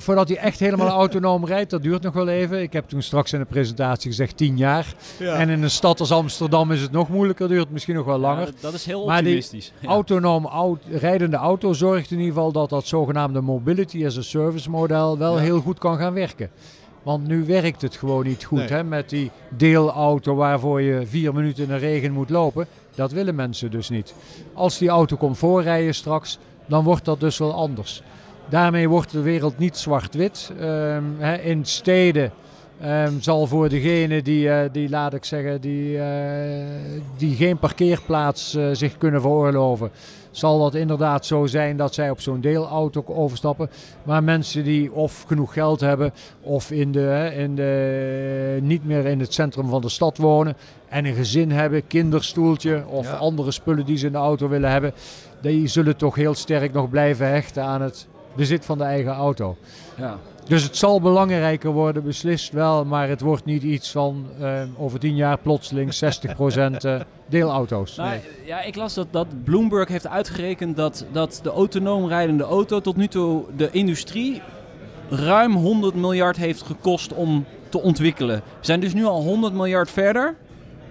voordat 0.00 0.28
hij 0.28 0.36
echt 0.36 0.60
helemaal 0.60 0.88
autonoom 1.02 1.46
rijdt, 1.46 1.70
dat 1.70 1.82
duurt 1.82 2.02
nog 2.02 2.14
wel 2.14 2.28
even. 2.28 2.62
Ik 2.62 2.72
heb 2.72 2.88
toen 2.88 3.02
straks 3.02 3.32
in 3.32 3.38
de 3.38 3.44
presentatie 3.44 4.10
gezegd 4.10 4.36
10 4.36 4.56
jaar. 4.56 4.94
Ja. 5.18 5.34
En 5.34 5.48
in 5.48 5.62
een 5.62 5.70
stad 5.70 6.00
als 6.00 6.12
Amsterdam 6.12 6.72
is 6.72 6.80
het 6.80 6.90
nog 6.90 7.08
moeilijker, 7.08 7.48
duurt 7.48 7.70
misschien 7.70 7.94
nog 7.94 8.06
wel 8.06 8.18
langer. 8.18 8.46
Ja, 8.46 8.52
dat 8.60 8.74
is 8.74 8.84
heel 8.84 9.02
optimistisch. 9.02 9.70
Maar 9.70 9.80
die 9.80 9.90
autonoom 9.90 10.46
auto, 10.46 10.82
rijdende 10.90 11.36
auto 11.36 11.72
zorgt 11.72 12.10
in 12.10 12.18
ieder 12.18 12.34
geval 12.34 12.52
dat 12.52 12.70
dat 12.70 12.86
zogenaamde 12.86 13.40
mobility 13.40 14.06
as 14.06 14.18
a 14.18 14.22
service 14.22 14.70
model 14.70 15.18
wel 15.18 15.36
heel 15.36 15.60
goed 15.60 15.78
kan 15.78 15.98
gaan 15.98 16.14
werken. 16.14 16.50
Want 17.02 17.26
nu 17.26 17.44
werkt 17.44 17.82
het 17.82 17.96
gewoon 17.96 18.26
niet 18.26 18.44
goed 18.44 18.68
hè, 18.68 18.84
met 18.84 19.08
die 19.08 19.30
deelauto 19.48 20.34
waarvoor 20.34 20.80
je 20.80 21.06
vier 21.06 21.34
minuten 21.34 21.62
in 21.62 21.68
de 21.68 21.76
regen 21.76 22.12
moet 22.12 22.30
lopen. 22.30 22.66
Dat 22.94 23.12
willen 23.12 23.34
mensen 23.34 23.70
dus 23.70 23.88
niet. 23.88 24.14
Als 24.54 24.78
die 24.78 24.88
auto 24.88 25.16
komt 25.16 25.38
voorrijden 25.38 25.94
straks, 25.94 26.38
dan 26.66 26.84
wordt 26.84 27.04
dat 27.04 27.20
dus 27.20 27.38
wel 27.38 27.52
anders. 27.52 28.02
Daarmee 28.48 28.88
wordt 28.88 29.10
de 29.10 29.20
wereld 29.20 29.58
niet 29.58 29.76
zwart-wit. 29.76 30.52
Um, 30.60 31.20
in 31.42 31.64
steden 31.64 32.32
um, 32.84 33.20
zal 33.20 33.46
voor 33.46 33.68
degene 33.68 34.22
die, 34.22 34.46
uh, 34.46 34.60
die, 34.72 34.88
laat 34.88 35.14
ik 35.14 35.24
zeggen, 35.24 35.60
die, 35.60 35.96
uh, 35.96 36.04
die 37.16 37.36
geen 37.36 37.58
parkeerplaats 37.58 38.54
uh, 38.54 38.68
zich 38.72 38.98
kunnen 38.98 39.20
veroorloven, 39.20 39.90
zal 40.30 40.58
dat 40.58 40.74
inderdaad 40.74 41.26
zo 41.26 41.46
zijn 41.46 41.76
dat 41.76 41.94
zij 41.94 42.10
op 42.10 42.20
zo'n 42.20 42.40
deelauto 42.40 43.04
overstappen. 43.06 43.70
Maar 44.02 44.24
mensen 44.24 44.64
die 44.64 44.92
of 44.92 45.24
genoeg 45.26 45.52
geld 45.52 45.80
hebben 45.80 46.12
of 46.40 46.70
in 46.70 46.92
de, 46.92 47.32
in 47.36 47.54
de, 47.54 48.58
niet 48.62 48.84
meer 48.84 49.06
in 49.06 49.20
het 49.20 49.34
centrum 49.34 49.68
van 49.68 49.80
de 49.80 49.88
stad 49.88 50.16
wonen 50.16 50.56
en 50.88 51.04
een 51.04 51.14
gezin 51.14 51.50
hebben, 51.50 51.86
kinderstoeltje 51.86 52.84
of 52.86 53.06
ja. 53.06 53.16
andere 53.16 53.50
spullen 53.50 53.84
die 53.84 53.96
ze 53.96 54.06
in 54.06 54.12
de 54.12 54.18
auto 54.18 54.48
willen 54.48 54.70
hebben, 54.70 54.92
die 55.42 55.66
zullen 55.66 55.96
toch 55.96 56.14
heel 56.14 56.34
sterk 56.34 56.72
nog 56.72 56.90
blijven 56.90 57.28
hechten 57.28 57.64
aan 57.64 57.82
het 57.82 58.06
bezit 58.34 58.64
van 58.64 58.78
de 58.78 58.84
eigen 58.84 59.12
auto. 59.12 59.56
Ja. 59.96 60.18
Dus 60.50 60.62
het 60.62 60.76
zal 60.76 61.00
belangrijker 61.00 61.70
worden, 61.70 62.04
beslist 62.04 62.52
wel, 62.52 62.84
maar 62.84 63.08
het 63.08 63.20
wordt 63.20 63.44
niet 63.44 63.62
iets 63.62 63.90
van 63.90 64.26
eh, 64.40 64.62
over 64.76 64.98
tien 64.98 65.16
jaar 65.16 65.38
plotseling 65.38 65.94
60% 65.94 65.96
eh, 66.76 67.00
deelauto's. 67.26 67.96
Nou, 67.96 68.18
Ja, 68.44 68.62
ik 68.62 68.76
las 68.76 68.94
dat, 68.94 69.06
dat 69.10 69.44
Bloomberg 69.44 69.88
heeft 69.88 70.06
uitgerekend 70.06 70.76
dat, 70.76 71.04
dat 71.12 71.40
de 71.42 71.50
autonoom 71.50 72.08
rijdende 72.08 72.44
auto 72.44 72.80
tot 72.80 72.96
nu 72.96 73.06
toe 73.06 73.44
de 73.56 73.70
industrie 73.70 74.42
ruim 75.08 75.54
100 75.54 75.94
miljard 75.94 76.36
heeft 76.36 76.62
gekost 76.62 77.12
om 77.12 77.44
te 77.68 77.80
ontwikkelen. 77.80 78.36
We 78.36 78.66
zijn 78.66 78.80
dus 78.80 78.94
nu 78.94 79.04
al 79.04 79.22
100 79.22 79.52
miljard 79.52 79.90
verder. 79.90 80.34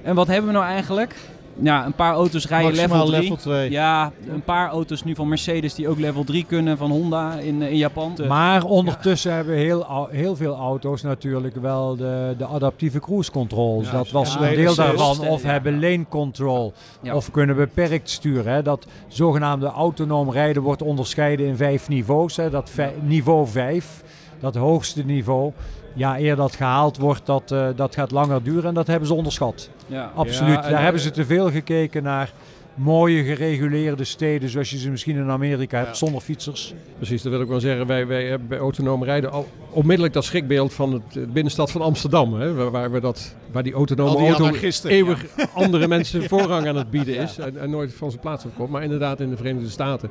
En 0.02 0.16
wat 0.16 0.28
hebben 0.28 0.48
we 0.48 0.58
nou 0.58 0.66
eigenlijk? 0.66 1.16
Ja, 1.62 1.86
een 1.86 1.94
paar 1.94 2.14
auto's 2.14 2.48
rijden 2.48 2.76
Maximaal 2.76 2.98
level 2.98 3.12
3. 3.12 3.22
level 3.22 3.38
2. 3.38 3.70
Ja, 3.70 4.12
een 4.28 4.44
paar 4.44 4.70
auto's 4.70 5.04
nu 5.04 5.16
van 5.16 5.28
Mercedes 5.28 5.76
die 5.76 5.88
ook 5.90 6.00
level 6.00 6.24
3 6.24 6.46
kunnen 6.46 6.78
van 6.78 6.92
Honda 6.92 7.34
in, 7.34 7.62
eh, 7.62 7.70
in 7.70 7.78
Japan. 7.78 8.18
Maar 8.28 8.64
ondertussen 8.64 9.34
hebben 9.34 9.56
heel, 9.56 10.08
heel 10.12 10.36
veel 10.36 10.56
auto's 10.56 11.02
natuurlijk 11.02 11.56
wel 11.56 11.96
de, 11.96 12.36
de 12.38 12.46
adaptieve 12.46 13.00
cruise 13.00 13.32
control. 13.32 13.82
Ja, 13.82 13.92
dat 13.92 14.12
was 14.12 14.34
ja, 14.34 14.50
een 14.50 14.56
deel 14.56 14.76
daarvan. 14.76 15.28
Of 15.28 15.44
hebben 15.44 15.80
lane 15.80 16.06
control. 16.10 16.74
Ja. 17.02 17.16
Of 17.16 17.32
kunnen 17.32 17.56
beperkt 17.56 18.10
sturen. 18.10 18.54
Hè. 18.54 18.62
Dat 18.62 18.86
zogenaamde 19.08 19.68
autonoom 19.68 20.32
rijden 20.32 20.62
wordt 20.62 20.82
onderscheiden 20.82 21.46
in 21.46 21.56
vijf 21.56 21.90
niveaus. 21.90 22.36
Hè. 22.36 22.50
Dat 22.50 22.70
vij- 22.70 22.94
niveau 23.02 23.48
5, 23.48 24.04
dat 24.40 24.56
hoogste 24.56 25.06
niveau. 25.06 25.52
Ja, 25.94 26.20
eer 26.20 26.36
dat 26.36 26.56
gehaald 26.56 26.98
wordt, 26.98 27.26
dat, 27.26 27.52
eh, 27.52 27.68
dat 27.76 27.96
gaat 27.96 28.12
langer 28.12 28.44
duren. 28.44 28.66
En 28.66 28.74
dat 28.74 28.88
hebben 28.88 29.08
ze 29.08 29.14
onderschat. 29.14 29.70
Ja. 29.88 30.12
Absoluut. 30.16 30.64
Ja, 30.64 30.70
Daar 30.70 30.84
hebben 30.84 31.02
ze 31.02 31.12
te 31.12 31.26
veel 31.26 31.52
gekeken 31.52 32.04
naar 32.04 32.32
mooie 32.80 33.24
gereguleerde 33.24 34.04
steden. 34.04 34.50
Zoals 34.50 34.70
je 34.70 34.78
ze 34.78 34.90
misschien 34.90 35.16
in 35.16 35.30
Amerika 35.30 35.78
hebt, 35.78 35.98
zonder 35.98 36.22
fietsers. 36.22 36.74
Precies, 36.96 37.22
dat 37.22 37.32
wil 37.32 37.42
ik 37.42 37.48
wel 37.48 37.60
zeggen. 37.60 37.88
Wij, 37.88 38.08
wij 38.08 38.26
hebben 38.26 38.48
bij 38.48 38.58
autonoom 38.58 39.04
rijden 39.04 39.32
al 39.32 39.48
onmiddellijk 39.70 40.14
dat 40.14 40.24
schrikbeeld 40.24 40.74
van 40.74 40.94
het 40.94 41.16
eh, 41.16 41.24
binnenstad 41.24 41.72
van 41.72 41.82
Amsterdam. 41.82 42.34
Hè, 42.34 42.54
waar, 42.54 42.72
waar, 42.72 42.92
we 42.92 43.00
dat, 43.00 43.36
waar 43.52 43.64
die 43.64 43.74
autonome 43.74 44.18
die 44.18 44.36
auto 44.36 44.88
eeuwig 44.88 45.26
andere 45.54 45.88
mensen 45.88 46.24
voorrang 46.24 46.68
aan 46.68 46.76
het 46.76 46.90
bieden 46.90 47.16
is. 47.16 47.38
En, 47.38 47.60
en 47.60 47.70
nooit 47.70 47.94
van 47.94 48.10
zijn 48.10 48.22
plaats 48.22 48.46
opkomt. 48.46 48.70
Maar 48.70 48.84
inderdaad 48.84 49.20
in 49.20 49.30
de 49.30 49.38
Verenigde 49.38 49.70
Staten 49.70 50.10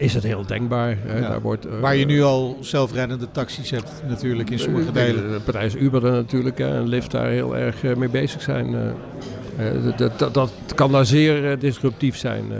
is 0.00 0.14
het 0.14 0.22
heel 0.22 0.46
denkbaar. 0.46 0.96
Hè, 1.00 1.18
Ja. 1.18 1.28
daar 1.28 1.40
wordt, 1.40 1.66
eh, 1.66 1.80
Waar 1.80 1.96
je 1.96 2.04
nu 2.04 2.22
al 2.22 2.56
zelfrijdende 2.60 3.30
taxis 3.30 3.70
hebt 3.70 4.02
natuurlijk 4.08 4.50
in 4.50 4.58
sommige 4.58 4.88
eh, 4.88 4.94
delen. 4.94 5.32
De 5.32 5.40
partij 5.40 5.66
is 5.66 5.74
Uber 5.74 6.04
er 6.04 6.12
natuurlijk 6.12 6.58
hè, 6.58 6.76
en 6.76 6.88
Lyft 6.88 7.10
daar 7.10 7.28
heel 7.28 7.56
erg 7.56 7.84
eh, 7.84 7.96
mee 7.96 8.08
bezig 8.08 8.42
zijn. 8.42 8.94
Eh. 9.58 9.96
Dat- 9.96 10.18
dat, 10.18 10.34
dat, 10.34 10.52
kan 10.74 10.92
daar 10.92 11.06
zeer 11.06 11.50
eh, 11.50 11.60
disruptief 11.60 12.16
zijn. 12.16 12.44
eh. 12.50 12.56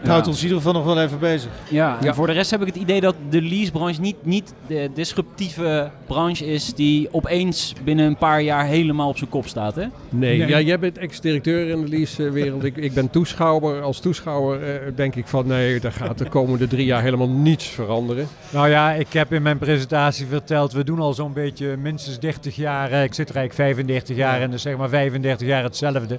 Het 0.00 0.08
houdt 0.08 0.26
ons 0.26 0.36
in 0.36 0.42
ieder 0.42 0.56
geval 0.56 0.72
nog 0.72 0.84
wel 0.84 1.02
even 1.02 1.18
bezig. 1.18 1.50
Ja, 1.70 1.98
en 1.98 2.04
Ja. 2.04 2.14
voor 2.14 2.26
de 2.26 2.32
rest 2.32 2.50
heb 2.50 2.60
ik 2.60 2.66
het 2.66 2.76
idee 2.76 3.00
dat 3.00 3.14
de 3.30 3.42
leasebranche 3.42 4.00
niet, 4.00 4.16
niet 4.22 4.54
de 4.66 4.90
disruptieve 4.94 5.90
branche 6.06 6.46
is 6.46 6.74
die 6.74 7.08
opeens 7.10 7.72
binnen 7.84 8.06
een 8.06 8.16
paar 8.16 8.42
jaar 8.42 8.64
helemaal 8.66 9.08
op 9.08 9.16
zijn 9.18 9.30
kop 9.30 9.46
staat. 9.46 9.74
Hè? 9.74 9.84
Nee, 10.08 10.38
Nee. 10.38 10.48
Ja, 10.48 10.60
jij 10.60 10.78
bent 10.78 10.98
ex-directeur 10.98 11.68
in 11.68 11.80
de 11.82 11.88
leasewereld. 11.88 12.64
ik, 12.64 12.76
ik 12.76 12.92
ben 12.94 13.10
toeschouwer. 13.10 13.80
Als 13.82 14.00
toeschouwer 14.00 14.62
eh, 14.62 14.92
denk 14.96 15.14
ik 15.14 15.26
van 15.26 15.46
nee, 15.46 15.80
daar 15.80 15.92
gaat 15.92 16.18
de 16.18 16.28
komende 16.28 16.66
drie 16.66 16.86
jaar 16.86 17.02
helemaal 17.02 17.28
niets 17.28 17.64
veranderen. 17.66 18.26
Nou 18.50 18.68
ja, 18.68 18.92
ik 18.92 19.12
heb 19.12 19.32
in 19.32 19.42
mijn 19.42 19.58
presentatie 19.58 20.26
verteld, 20.26 20.72
we 20.72 20.84
doen 20.84 20.98
al 21.00 21.14
zo'n 21.14 21.32
beetje 21.32 21.76
minstens 21.76 22.18
30 22.18 22.56
jaar. 22.56 22.92
Ik 22.92 23.14
zit 23.14 23.28
er 23.28 23.36
eigenlijk 23.36 23.68
35 23.70 24.16
jaar 24.16 24.40
in, 24.40 24.50
dus 24.50 24.62
zeg 24.62 24.76
maar 24.76 24.88
35 24.88 25.46
jaar 25.46 25.62
hetzelfde. 25.62 26.15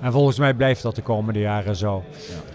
En 0.00 0.12
volgens 0.12 0.38
mij 0.38 0.54
blijft 0.54 0.82
dat 0.82 0.94
de 0.94 1.02
komende 1.02 1.40
jaren 1.40 1.76
zo. 1.76 2.02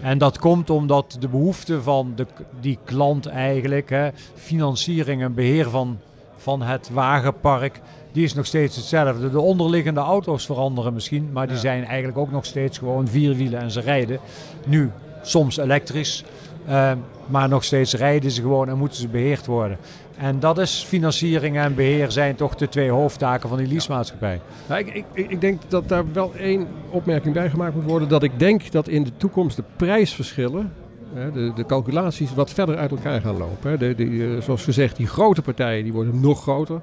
En 0.02 0.18
dat 0.18 0.38
komt 0.38 0.70
omdat 0.70 1.16
de 1.20 1.28
behoefte 1.28 1.82
van 1.82 2.12
de, 2.16 2.26
die 2.60 2.78
klant 2.84 3.26
eigenlijk, 3.26 3.90
hè, 3.90 4.08
financiering 4.34 5.22
en 5.22 5.34
beheer 5.34 5.70
van, 5.70 5.98
van 6.36 6.62
het 6.62 6.90
wagenpark, 6.92 7.80
die 8.12 8.24
is 8.24 8.34
nog 8.34 8.46
steeds 8.46 8.76
hetzelfde. 8.76 9.30
De 9.30 9.40
onderliggende 9.40 10.00
auto's 10.00 10.46
veranderen 10.46 10.92
misschien, 10.94 11.28
maar 11.32 11.46
die 11.46 11.54
Ja. 11.54 11.60
zijn 11.60 11.84
eigenlijk 11.84 12.18
ook 12.18 12.30
nog 12.30 12.44
steeds 12.44 12.78
gewoon 12.78 13.08
vierwielen 13.08 13.60
en 13.60 13.70
ze 13.70 13.80
rijden. 13.80 14.18
Nu 14.66 14.90
soms 15.22 15.56
elektrisch, 15.56 16.24
eh, 16.66 16.92
maar 17.26 17.48
nog 17.48 17.64
steeds 17.64 17.94
rijden 17.94 18.30
ze 18.30 18.40
gewoon 18.40 18.68
en 18.68 18.78
moeten 18.78 18.98
ze 19.00 19.08
beheerd 19.08 19.46
worden. 19.46 19.78
En 20.20 20.40
dat 20.40 20.58
is 20.58 20.84
financiering 20.88 21.56
en 21.58 21.74
beheer 21.74 22.10
zijn 22.10 22.34
toch 22.34 22.54
de 22.54 22.68
twee 22.68 22.90
hoofdtaken 22.90 23.48
van 23.48 23.58
die 23.58 23.66
leasemaatschappij. 23.66 24.40
Ja, 24.68 24.78
ik, 24.78 24.86
ik, 24.94 25.04
ik 25.12 25.30
ik 25.30 25.40
denk 25.40 25.60
dat 25.68 25.88
daar 25.88 26.04
wel 26.12 26.32
één 26.38 26.66
opmerking 26.90 27.34
bij 27.34 27.50
gemaakt 27.50 27.74
moet 27.74 27.84
worden. 27.84 28.08
Dat 28.08 28.22
ik 28.22 28.38
denk 28.38 28.70
dat 28.72 28.88
in 28.88 29.04
de 29.04 29.10
toekomst 29.16 29.56
de 29.56 29.62
prijsverschillen, 29.76 30.72
hè, 31.14 31.32
de, 31.32 31.52
de 31.54 31.66
calculaties, 31.66 32.34
wat 32.34 32.50
verder 32.50 32.76
uit 32.76 32.90
elkaar 32.90 33.20
gaan 33.20 33.36
lopen. 33.36 33.70
Hè. 33.70 33.76
De, 33.94 33.94
eh, 34.36 34.42
zoals 34.42 34.64
gezegd, 34.64 34.96
die 34.96 35.06
grote 35.06 35.42
partijen 35.42 35.84
die 35.84 35.92
worden 35.92 36.20
nog 36.20 36.42
groter. 36.42 36.80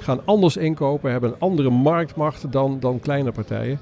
Gaan 0.00 0.20
anders 0.24 0.56
inkopen, 0.56 1.10
hebben 1.10 1.30
een 1.30 1.38
andere 1.40 1.70
marktmacht 1.70 2.52
dan, 2.52 2.76
dan 2.80 3.00
kleine 3.00 3.32
partijen. 3.32 3.78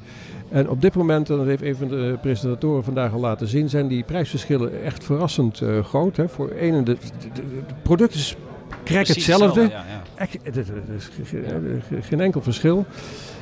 En 0.49 0.69
op 0.69 0.81
dit 0.83 0.95
moment, 0.95 1.31
en 1.31 1.37
dat 1.37 1.47
heeft 1.47 1.63
een 1.63 1.77
van 1.77 1.89
de 1.89 2.19
presentatoren 2.23 2.85
vandaag 2.85 3.13
al 3.13 3.21
laten 3.21 3.49
zien, 3.49 3.69
zijn 3.69 3.89
die 3.89 4.05
prijsverschillen 4.05 4.83
echt 4.85 5.05
verrassend 5.05 5.61
eh, 5.61 5.85
groot. 5.85 6.17
Hè. 6.17 6.29
Voor 6.29 6.51
een 6.59 6.75
en 6.75 6.85
de, 6.85 6.95
de, 6.95 7.29
de- 7.35 7.43
de 7.67 7.75
product 7.83 8.15
is 8.15 8.37
Precies 8.83 9.15
hetzelfde. 9.15 9.61
Ja, 9.61 9.69
ja. 9.69 10.03
Echt, 10.15 10.37
het 10.43 10.57
het 10.57 12.05
geen 12.05 12.21
enkel 12.21 12.41
verschil. 12.43 12.85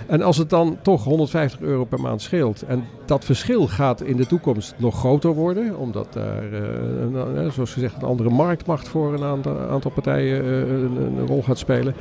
En 0.07 0.23
als 0.23 0.37
het 0.37 0.51
dan 0.51 0.79
toch 0.83 1.05
150 1.05 1.61
euro 1.61 1.85
per 1.85 2.01
maand 2.01 2.23
scheelt. 2.23 2.63
En 2.63 2.85
dat 3.05 3.25
verschil 3.25 3.67
gaat 3.69 4.01
in 4.03 4.17
de 4.17 4.27
toekomst 4.27 4.75
nog 4.77 4.99
groter 4.99 5.35
worden. 5.35 5.77
Omdat 5.79 6.13
daar, 6.13 6.53
eh, 6.53 6.61
een- 7.01 7.37
eh, 7.37 7.51
zoals 7.51 7.73
gezegd, 7.73 7.95
een 7.97 8.09
andere 8.09 8.31
marktmacht 8.31 8.89
voor 8.89 9.15
een 9.15 9.23
aantal, 9.25 9.59
aantal 9.59 9.91
partijen 9.91 10.43
eh, 10.45 10.59
een, 10.61 10.97
een 11.19 11.27
rol 11.27 11.43
gaat 11.43 11.59
spelen. 11.59 11.95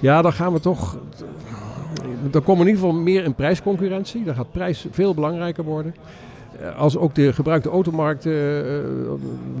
Ja, 0.00 0.22
dan 0.22 0.32
gaan 0.32 0.52
we 0.52 0.60
toch. 0.60 0.96
Dan 2.30 2.42
komen 2.42 2.66
in 2.66 2.72
ieder 2.72 2.84
geval 2.84 3.02
meer 3.02 3.24
in 3.24 3.34
prijsconcurrentie. 3.34 4.24
Dan 4.24 4.34
gaat 4.34 4.52
prijs 4.52 4.86
veel 4.90 5.14
belangrijker 5.14 5.64
worden. 5.64 5.94
Eh, 6.60 6.78
Als 6.78 6.96
ook 6.96 7.14
de 7.14 7.32
gebruikte 7.32 7.68
automarkt 7.68 8.26
eh, 8.26 8.78
eh, 8.78 8.84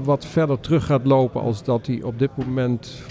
wat 0.02 0.26
verder 0.26 0.60
terug 0.60 0.86
gaat 0.86 1.04
lopen 1.04 1.40
als 1.40 1.64
dat 1.64 1.84
die 1.84 2.06
op 2.06 2.18
dit 2.18 2.30
moment 2.34 3.02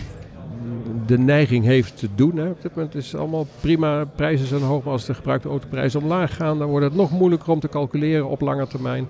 de 1.06 1.18
neiging 1.18 1.66
heeft 1.66 1.98
te 1.98 2.08
doen. 2.16 2.38
Hè. 2.38 2.50
Op 2.50 2.62
dit 2.62 2.76
moment 2.76 2.96
is 2.96 3.12
het 3.12 3.22
allemaal 3.22 3.48
prima, 3.60 4.06
prijzen 4.16 4.48
zijn 4.48 4.62
hoog, 4.62 4.84
maar 4.84 4.94
als 4.94 5.06
de 5.06 5.14
gebruikte 5.14 5.50
autoprijzen 5.50 6.02
omlaag 6.02 6.36
gaan, 6.36 6.58
dan 6.58 6.70
wordt 6.70 6.86
het 6.86 6.96
nog 6.96 7.12
moeilijker 7.12 7.52
om 7.52 7.60
te 7.60 7.70
calculeren 7.70 8.28
op 8.28 8.42
lange 8.42 8.68
termijn. 8.68 9.08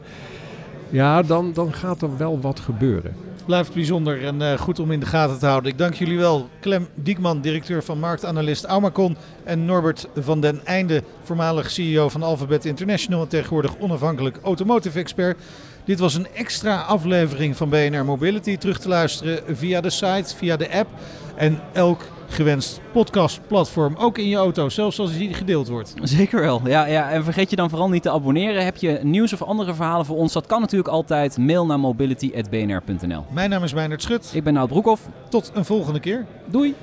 Ja, 0.89 1.21
dan, 1.21 1.51
dan 1.53 1.73
gaat 1.73 2.01
er 2.01 2.17
wel 2.17 2.39
wat 2.39 2.59
gebeuren. 2.59 3.15
Blijft 3.45 3.73
bijzonder 3.73 4.25
en 4.25 4.41
eh, 4.41 4.59
goed 4.59 4.79
om 4.79 4.91
in 4.91 4.99
de 4.99 5.05
gaten 5.05 5.39
te 5.39 5.45
houden. 5.45 5.71
Ik 5.71 5.77
dank 5.77 5.93
jullie 5.93 6.17
wel. 6.17 6.49
Clem 6.61 6.87
Diekman, 6.95 7.41
directeur 7.41 7.83
van 7.83 7.99
marktanalist 7.99 8.65
Aumacon. 8.65 9.17
En 9.43 9.65
Norbert 9.65 10.07
van 10.15 10.41
den 10.41 10.65
Einde, 10.65 11.03
voormalig 11.23 11.71
CEO 11.71 12.09
van 12.09 12.23
Alphabet 12.23 12.65
International 12.65 13.21
en 13.21 13.27
tegenwoordig 13.27 13.77
onafhankelijk 13.79 14.39
automotive 14.43 14.99
expert. 14.99 15.37
Dit 15.85 15.99
was 15.99 16.15
een 16.15 16.27
extra 16.33 16.81
aflevering 16.81 17.57
van 17.57 17.69
BNR 17.69 18.05
Mobility. 18.05 18.57
Terug 18.57 18.79
te 18.79 18.87
luisteren 18.87 19.57
via 19.57 19.81
de 19.81 19.89
site, 19.89 20.35
via 20.35 20.57
de 20.57 20.71
app 20.71 20.89
en 21.35 21.59
elk 21.73 22.01
gewenst 22.33 22.81
podcastplatform. 22.91 23.95
Ook 23.95 24.17
in 24.17 24.27
je 24.27 24.35
auto, 24.35 24.69
zelfs 24.69 24.99
als 24.99 25.17
die 25.17 25.33
gedeeld 25.33 25.67
wordt. 25.67 25.93
Zeker 26.01 26.41
wel. 26.41 26.61
Ja, 26.65 26.85
ja, 26.85 27.11
en 27.11 27.23
vergeet 27.23 27.49
je 27.49 27.55
dan 27.55 27.69
vooral 27.69 27.89
niet 27.89 28.01
te 28.01 28.11
abonneren. 28.11 28.63
Heb 28.63 28.77
je 28.77 28.99
nieuws 29.03 29.33
of 29.33 29.41
andere 29.41 29.73
verhalen 29.73 30.05
voor 30.05 30.17
ons? 30.17 30.33
Dat 30.33 30.45
kan 30.45 30.61
natuurlijk 30.61 30.89
altijd. 30.89 31.37
Mail 31.37 31.65
naar 31.65 31.79
mobility.bnr.nl. 31.79 33.25
Mijn 33.33 33.49
naam 33.49 33.63
is 33.63 33.73
Meijnerd 33.73 34.01
Schut. 34.01 34.31
Ik 34.33 34.43
ben 34.43 34.53
Nout 34.53 34.69
Broekhoff. 34.69 35.01
Tot 35.29 35.51
een 35.53 35.65
volgende 35.65 35.99
keer. 35.99 36.25
Doei! 36.45 36.75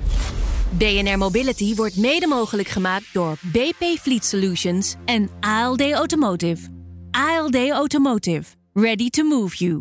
BNR 0.71 1.19
Mobility 1.19 1.75
wordt 1.75 1.97
mede 1.97 2.27
mogelijk 2.27 2.69
gemaakt 2.69 3.09
door 3.13 3.37
BP 3.53 3.85
Fleet 4.01 4.25
Solutions 4.25 4.97
en 5.05 5.31
ALD 5.41 5.93
Automotive. 5.93 6.69
ALD 7.11 7.71
Automotive. 7.71 8.45
Ready 8.73 9.11
to 9.11 9.25
move 9.25 9.57
you. 9.57 9.81